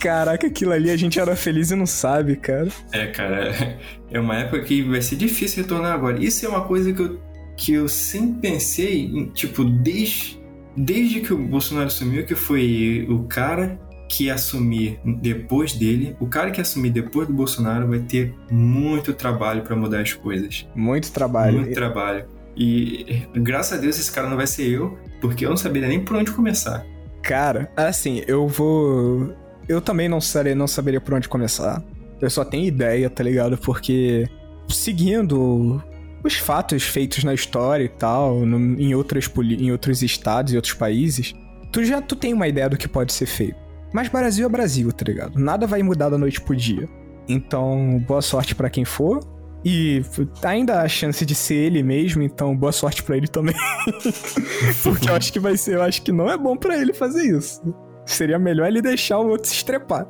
Caraca, 0.00 0.46
aquilo 0.46 0.72
ali 0.72 0.90
a 0.90 0.96
gente 0.96 1.20
era 1.20 1.36
feliz 1.36 1.70
e 1.70 1.76
não 1.76 1.86
sabe, 1.86 2.36
cara. 2.36 2.68
É, 2.92 3.06
cara, 3.08 3.78
é 4.10 4.18
uma 4.18 4.36
época 4.36 4.62
que 4.62 4.82
vai 4.82 5.02
ser 5.02 5.16
difícil 5.16 5.62
retornar 5.62 5.92
agora. 5.92 6.22
Isso 6.22 6.44
é 6.46 6.48
uma 6.48 6.62
coisa 6.62 6.92
que 6.92 7.02
eu, 7.02 7.20
que 7.56 7.72
eu 7.74 7.88
sempre 7.88 8.50
pensei, 8.50 9.04
em, 9.04 9.26
tipo, 9.26 9.64
desde, 9.64 10.40
desde 10.76 11.20
que 11.20 11.34
o 11.34 11.38
Bolsonaro 11.38 11.88
assumiu, 11.88 12.24
que 12.24 12.34
foi 12.34 13.06
o 13.08 13.24
cara 13.24 13.78
que 14.08 14.28
assumir 14.28 14.98
depois 15.04 15.72
dele, 15.72 16.16
o 16.18 16.26
cara 16.26 16.50
que 16.50 16.60
assumir 16.60 16.90
depois 16.90 17.28
do 17.28 17.32
Bolsonaro 17.32 17.86
vai 17.86 18.00
ter 18.00 18.34
muito 18.50 19.12
trabalho 19.14 19.62
pra 19.62 19.76
mudar 19.76 20.00
as 20.00 20.12
coisas. 20.12 20.66
Muito 20.74 21.12
trabalho. 21.12 21.60
Muito 21.60 21.74
trabalho. 21.74 22.24
E 22.56 23.22
graças 23.34 23.78
a 23.78 23.80
Deus 23.80 23.98
esse 23.98 24.10
cara 24.10 24.28
não 24.28 24.36
vai 24.36 24.46
ser 24.46 24.68
eu, 24.68 24.98
porque 25.20 25.44
eu 25.44 25.50
não 25.50 25.56
saberia 25.56 25.88
nem 25.88 26.00
por 26.00 26.16
onde 26.16 26.32
começar. 26.32 26.84
Cara, 27.22 27.70
assim, 27.76 28.22
eu 28.26 28.46
vou. 28.48 29.32
Eu 29.68 29.80
também 29.80 30.08
não, 30.08 30.20
saberia, 30.20 30.54
não 30.56 30.66
saberia 30.66 31.00
por 31.00 31.14
onde 31.14 31.28
começar. 31.28 31.82
Eu 32.20 32.28
só 32.28 32.44
tenho 32.44 32.66
ideia, 32.66 33.08
tá 33.08 33.22
ligado? 33.22 33.56
Porque 33.56 34.28
seguindo 34.68 35.82
os 36.24 36.34
fatos 36.36 36.82
feitos 36.82 37.24
na 37.24 37.32
história 37.32 37.84
e 37.84 37.88
tal, 37.88 38.40
no- 38.44 38.80
em, 38.80 38.94
outras, 38.94 39.30
em 39.58 39.70
outros 39.70 40.02
estados 40.02 40.52
e 40.52 40.56
outros 40.56 40.74
países, 40.74 41.32
tu 41.72 41.84
já 41.84 42.00
tu 42.02 42.14
tem 42.16 42.32
uma 42.34 42.48
ideia 42.48 42.68
do 42.68 42.76
que 42.76 42.88
pode 42.88 43.12
ser 43.12 43.26
feito. 43.26 43.56
Mas 43.92 44.08
Brasil 44.08 44.46
é 44.46 44.48
Brasil, 44.48 44.92
tá 44.92 45.04
ligado? 45.06 45.38
Nada 45.38 45.66
vai 45.66 45.82
mudar 45.82 46.08
da 46.08 46.18
noite 46.18 46.40
pro 46.40 46.54
dia. 46.54 46.88
Então, 47.28 48.02
boa 48.06 48.22
sorte 48.22 48.54
pra 48.54 48.68
quem 48.70 48.84
for. 48.84 49.20
E 49.64 50.02
ainda 50.42 50.76
há 50.80 50.82
a 50.82 50.88
chance 50.88 51.24
de 51.26 51.34
ser 51.34 51.54
ele 51.54 51.82
mesmo, 51.82 52.22
então 52.22 52.56
boa 52.56 52.72
sorte 52.72 53.02
pra 53.02 53.16
ele 53.16 53.28
também. 53.28 53.54
Porque 54.82 55.08
eu 55.10 55.14
acho 55.14 55.32
que 55.32 55.38
vai 55.38 55.56
ser, 55.56 55.74
eu 55.74 55.82
acho 55.82 56.02
que 56.02 56.12
não 56.12 56.30
é 56.30 56.36
bom 56.38 56.56
pra 56.56 56.76
ele 56.80 56.92
fazer 56.94 57.36
isso. 57.36 57.60
Seria 58.06 58.38
melhor 58.38 58.66
ele 58.66 58.80
deixar 58.80 59.18
o 59.18 59.28
outro 59.28 59.48
se 59.48 59.56
estrepar. 59.56 60.06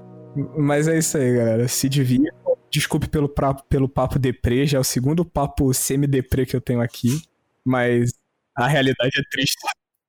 Mas 0.57 0.87
é 0.87 0.99
isso 0.99 1.17
aí, 1.19 1.37
galera. 1.37 1.67
Se 1.69 1.89
divirtam. 1.89 2.31
Desculpe 2.71 3.09
pelo, 3.09 3.29
pra- 3.29 3.53
pelo 3.55 3.89
papo 3.89 4.17
deprê, 4.17 4.65
já 4.65 4.79
é 4.79 4.81
o 4.81 4.85
segundo 4.85 5.25
papo 5.25 5.75
semi-deprê 5.75 6.47
que 6.47 6.55
eu 6.55 6.61
tenho 6.61 6.81
aqui. 6.81 7.21
Mas 7.65 8.13
a 8.57 8.69
realidade 8.69 9.11
é 9.19 9.23
triste. 9.29 9.57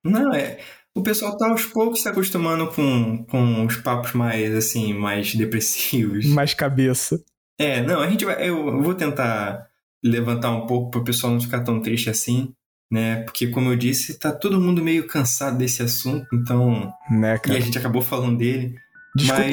Não, 0.04 0.32
é. 0.32 0.60
o 0.94 1.02
pessoal 1.02 1.36
tá 1.36 1.50
aos 1.50 1.66
poucos 1.66 2.04
se 2.04 2.08
acostumando 2.08 2.68
com, 2.68 3.26
com 3.26 3.66
os 3.66 3.78
papos 3.78 4.14
mais, 4.14 4.54
assim, 4.54 4.94
mais 4.94 5.34
depressivos. 5.34 6.28
Mais 6.28 6.54
cabeça. 6.54 7.20
É, 7.64 7.82
não, 7.82 8.00
a 8.02 8.10
gente 8.10 8.26
vai. 8.26 8.48
Eu 8.48 8.82
vou 8.82 8.94
tentar 8.94 9.68
levantar 10.04 10.52
um 10.52 10.66
pouco 10.66 10.92
para 10.92 11.02
o 11.02 11.04
pessoal 11.04 11.34
não 11.34 11.40
ficar 11.40 11.62
tão 11.62 11.80
triste 11.80 12.10
assim, 12.10 12.54
né? 12.92 13.24
Porque, 13.24 13.48
como 13.48 13.72
eu 13.72 13.76
disse, 13.76 14.18
tá 14.18 14.32
todo 14.32 14.60
mundo 14.60 14.84
meio 14.84 15.08
cansado 15.08 15.58
desse 15.58 15.82
assunto, 15.82 16.28
então. 16.34 16.92
Né, 17.10 17.38
cara? 17.38 17.58
E 17.58 17.62
a 17.62 17.64
gente 17.64 17.78
acabou 17.78 18.02
falando 18.02 18.38
dele. 18.38 18.76
Desculpa. 19.16 19.44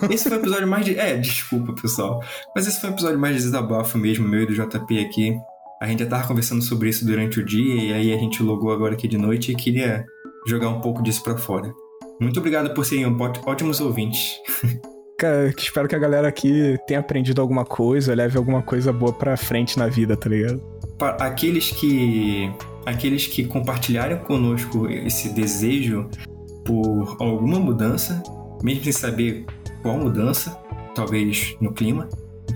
Mas 0.00 0.10
esse 0.10 0.28
foi 0.28 0.38
o 0.38 0.40
episódio 0.40 0.68
mais 0.68 0.84
de. 0.84 0.98
É, 0.98 1.16
desculpa, 1.16 1.74
pessoal. 1.74 2.22
Mas 2.54 2.66
esse 2.66 2.80
foi 2.80 2.90
o 2.90 2.92
episódio 2.94 3.18
mais 3.18 3.36
de 3.36 3.42
desabafo 3.42 3.98
mesmo, 3.98 4.28
meu 4.28 4.42
e 4.42 4.46
do 4.46 4.54
JP 4.54 5.00
aqui. 5.00 5.36
A 5.82 5.86
gente 5.86 6.02
já 6.02 6.08
tava 6.08 6.26
conversando 6.26 6.62
sobre 6.62 6.88
isso 6.88 7.04
durante 7.04 7.40
o 7.40 7.44
dia 7.44 7.74
e 7.74 7.92
aí 7.92 8.12
a 8.12 8.16
gente 8.16 8.42
logou 8.42 8.72
agora 8.72 8.94
aqui 8.94 9.08
de 9.08 9.18
noite 9.18 9.52
e 9.52 9.56
queria 9.56 10.06
jogar 10.46 10.68
um 10.68 10.80
pouco 10.80 11.02
disso 11.02 11.22
para 11.22 11.36
fora. 11.36 11.72
Muito 12.20 12.38
obrigado 12.38 12.72
por 12.72 12.86
serem 12.86 13.04
ótimos 13.44 13.80
ouvintes. 13.80 14.36
Cara, 15.16 15.54
espero 15.56 15.88
que 15.88 15.94
a 15.94 15.98
galera 15.98 16.26
aqui 16.26 16.76
tenha 16.86 17.00
aprendido 17.00 17.40
alguma 17.40 17.64
coisa, 17.64 18.14
leve 18.14 18.36
alguma 18.36 18.62
coisa 18.62 18.92
boa 18.92 19.12
pra 19.12 19.36
frente 19.36 19.78
na 19.78 19.86
vida, 19.86 20.16
tá 20.16 20.28
ligado? 20.28 20.60
Para 20.98 21.12
aqueles 21.24 21.70
que. 21.70 22.52
Aqueles 22.84 23.26
que 23.26 23.44
compartilharem 23.44 24.18
conosco 24.18 24.88
esse 24.90 25.30
desejo 25.30 26.06
por 26.64 27.16
alguma 27.18 27.58
mudança, 27.58 28.22
mesmo 28.62 28.84
sem 28.84 28.92
saber 28.92 29.46
qual 29.80 29.96
mudança, 29.96 30.58
talvez 30.94 31.56
no 31.62 31.72
clima, 31.72 32.08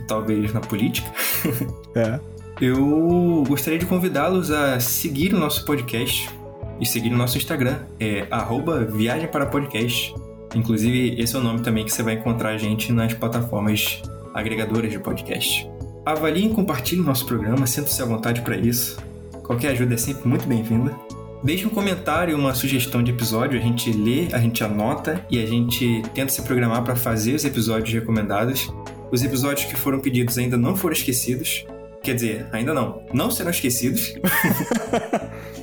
talvez 0.07 0.53
na 0.53 0.61
política. 0.61 1.11
É. 1.97 2.21
Eu 2.61 3.45
gostaria 3.49 3.79
de 3.79 3.87
convidá-los 3.87 4.51
a 4.53 4.79
seguir 4.79 5.35
o 5.35 5.39
nosso 5.39 5.65
podcast 5.65 6.29
e 6.81 6.87
seguir 6.87 7.13
o 7.13 7.17
nosso 7.17 7.37
Instagram, 7.37 7.79
é 7.99 8.27
arroba 8.31 8.85
Viagem 8.85 9.27
para 9.29 9.47
Podcast. 9.47 10.15
Inclusive, 10.55 11.21
esse 11.21 11.37
é 11.37 11.39
o 11.39 11.43
nome 11.43 11.61
também 11.61 11.85
que 11.85 11.93
você 11.93 12.03
vai 12.03 12.15
encontrar 12.15 12.51
a 12.51 12.57
gente 12.57 12.93
nas 12.93 13.13
plataformas 13.15 14.03
agregadoras 14.35 14.91
de 14.91 14.99
podcast. 14.99 15.69
Avalie 16.05 16.47
e 16.47 16.55
compartilhe 16.55 17.01
o 17.01 17.05
nosso 17.05 17.27
programa, 17.27 17.67
sinta-se 17.67 18.01
à 18.01 18.05
vontade 18.05 18.41
para 18.41 18.57
isso. 18.57 18.97
Qualquer 19.43 19.73
ajuda 19.73 19.95
é 19.95 19.97
sempre 19.97 20.27
muito 20.29 20.47
bem-vinda. 20.47 20.95
Deixe 21.43 21.67
um 21.67 21.71
comentário, 21.71 22.37
uma 22.37 22.55
sugestão 22.55 23.03
de 23.03 23.13
episódio, 23.13 23.59
a 23.59 23.63
gente 23.63 23.93
lê, 23.93 24.29
a 24.33 24.39
gente 24.39 24.65
anota 24.65 25.25
e 25.31 25.41
a 25.43 25.47
gente 25.47 26.03
tenta 26.15 26.33
se 26.33 26.43
programar 26.43 26.83
para 26.83 26.97
fazer 26.97 27.35
os 27.35 27.45
episódios 27.45 27.93
recomendados. 27.93 28.73
Os 29.11 29.23
episódios 29.23 29.67
que 29.67 29.77
foram 29.77 30.01
pedidos 30.01 30.37
ainda 30.37 30.57
não 30.57 30.77
foram 30.77 30.95
esquecidos. 30.95 31.65
Quer 32.03 32.15
dizer, 32.15 32.47
ainda 32.53 32.75
não. 32.75 33.03
Não 33.13 33.31
serão 33.31 33.51
esquecidos. 33.51 34.15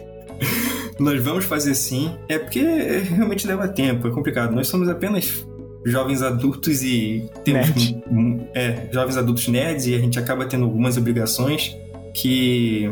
Nós 0.99 1.21
vamos 1.23 1.45
fazer 1.45 1.75
sim. 1.75 2.15
É 2.29 2.37
porque 2.37 2.61
realmente 2.61 3.45
leva 3.45 3.67
tempo, 3.67 4.07
é 4.07 4.11
complicado. 4.11 4.53
Nós 4.53 4.67
somos 4.67 4.87
apenas 4.87 5.45
jovens 5.85 6.21
adultos 6.21 6.81
e 6.81 7.29
temos 7.43 7.69
Nerd. 7.69 8.49
é, 8.55 8.89
jovens 8.91 9.17
adultos 9.17 9.47
nerds 9.47 9.85
e 9.85 9.93
a 9.93 9.99
gente 9.99 10.17
acaba 10.17 10.45
tendo 10.45 10.65
algumas 10.65 10.97
obrigações 10.97 11.77
que 12.13 12.91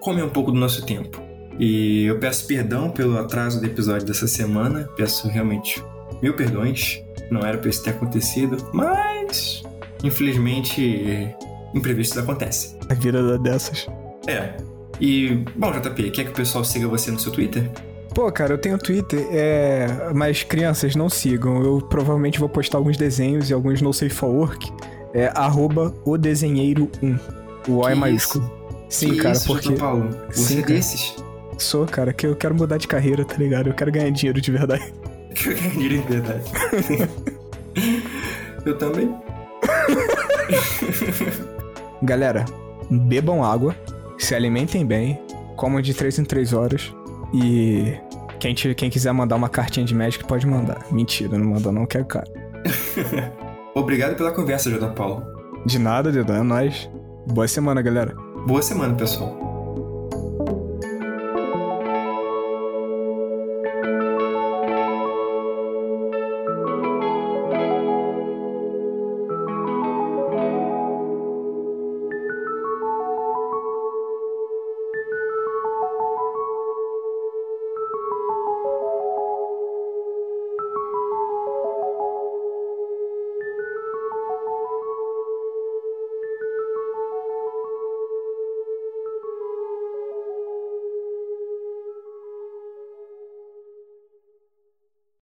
comem 0.00 0.24
um 0.24 0.28
pouco 0.28 0.50
do 0.50 0.58
nosso 0.58 0.84
tempo. 0.84 1.20
E 1.58 2.04
eu 2.04 2.18
peço 2.18 2.46
perdão 2.46 2.90
pelo 2.90 3.16
atraso 3.18 3.60
do 3.60 3.66
episódio 3.66 4.06
dessa 4.06 4.26
semana. 4.26 4.88
Peço 4.96 5.28
realmente 5.28 5.82
mil 6.22 6.34
perdões. 6.34 7.00
Não 7.30 7.40
era 7.40 7.58
para 7.58 7.70
isso 7.70 7.82
ter 7.82 7.90
acontecido, 7.90 8.56
mas 8.72 9.62
infelizmente 10.04 11.34
imprevistos 11.74 12.18
acontecem. 12.18 12.78
A 12.88 12.94
vida 12.94 13.38
dessas. 13.38 13.86
É. 14.26 14.54
E, 15.00 15.44
bom, 15.54 15.70
JP, 15.72 16.10
quer 16.10 16.24
que 16.24 16.30
o 16.30 16.34
pessoal 16.34 16.64
siga 16.64 16.88
você 16.88 17.10
no 17.10 17.18
seu 17.18 17.30
Twitter? 17.30 17.70
Pô, 18.14 18.32
cara, 18.32 18.54
eu 18.54 18.58
tenho 18.58 18.78
Twitter, 18.78 19.26
é... 19.30 20.10
mas 20.14 20.42
crianças 20.42 20.96
não 20.96 21.10
sigam. 21.10 21.62
Eu 21.62 21.82
provavelmente 21.82 22.38
vou 22.38 22.48
postar 22.48 22.78
alguns 22.78 22.96
desenhos 22.96 23.50
e 23.50 23.52
alguns 23.52 23.82
no 23.82 23.92
safe 23.92 24.14
for 24.14 24.30
work. 24.30 24.72
É 25.12 25.30
arroba 25.34 25.94
o 26.04 26.16
desenheiro 26.16 26.90
1. 27.02 27.18
O 27.68 27.80
O 27.80 27.88
é 27.88 27.94
maiúsculo. 27.94 28.50
Sim, 28.88 29.10
que 29.10 29.16
cara, 29.16 29.34
isso, 29.34 29.46
porque. 29.46 29.72
Paulo? 29.72 30.08
Você 30.30 30.54
Sim, 30.54 30.58
é 30.60 30.62
desses? 30.62 31.14
Sou, 31.58 31.86
cara, 31.86 32.12
que 32.12 32.26
eu 32.26 32.36
quero 32.36 32.54
mudar 32.54 32.76
de 32.76 32.86
carreira, 32.86 33.24
tá 33.24 33.34
ligado? 33.36 33.68
Eu 33.68 33.74
quero 33.74 33.90
ganhar 33.90 34.10
dinheiro 34.10 34.40
de 34.40 34.50
verdade. 34.50 34.92
Quero 35.36 35.54
ganhar 35.54 35.70
dinheiro 35.72 35.98
de 35.98 36.08
verdade. 36.08 36.44
eu 38.64 38.78
também. 38.78 39.14
Galera, 42.02 42.46
bebam 42.90 43.44
água, 43.44 43.76
se 44.26 44.34
alimentem 44.34 44.84
bem, 44.84 45.22
comam 45.54 45.80
de 45.80 45.94
3 45.94 46.18
em 46.18 46.24
3 46.24 46.52
horas 46.52 46.92
e 47.32 47.96
quem, 48.40 48.52
te, 48.54 48.74
quem 48.74 48.90
quiser 48.90 49.12
mandar 49.12 49.36
uma 49.36 49.48
cartinha 49.48 49.86
de 49.86 49.94
médico 49.94 50.26
pode 50.26 50.44
mandar. 50.44 50.84
Mentira, 50.90 51.38
não 51.38 51.50
manda 51.50 51.70
não, 51.70 51.86
que 51.86 51.96
é 51.96 52.02
caro. 52.02 52.26
Obrigado 53.72 54.16
pela 54.16 54.32
conversa, 54.32 54.68
J. 54.68 54.84
Paulo. 54.94 55.22
De 55.64 55.78
nada, 55.78 56.10
Dedan, 56.10 56.38
é 56.38 56.42
nóis. 56.42 56.90
Boa 57.24 57.46
semana, 57.46 57.80
galera. 57.80 58.16
Boa 58.44 58.62
semana, 58.62 58.96
pessoal. 58.96 59.45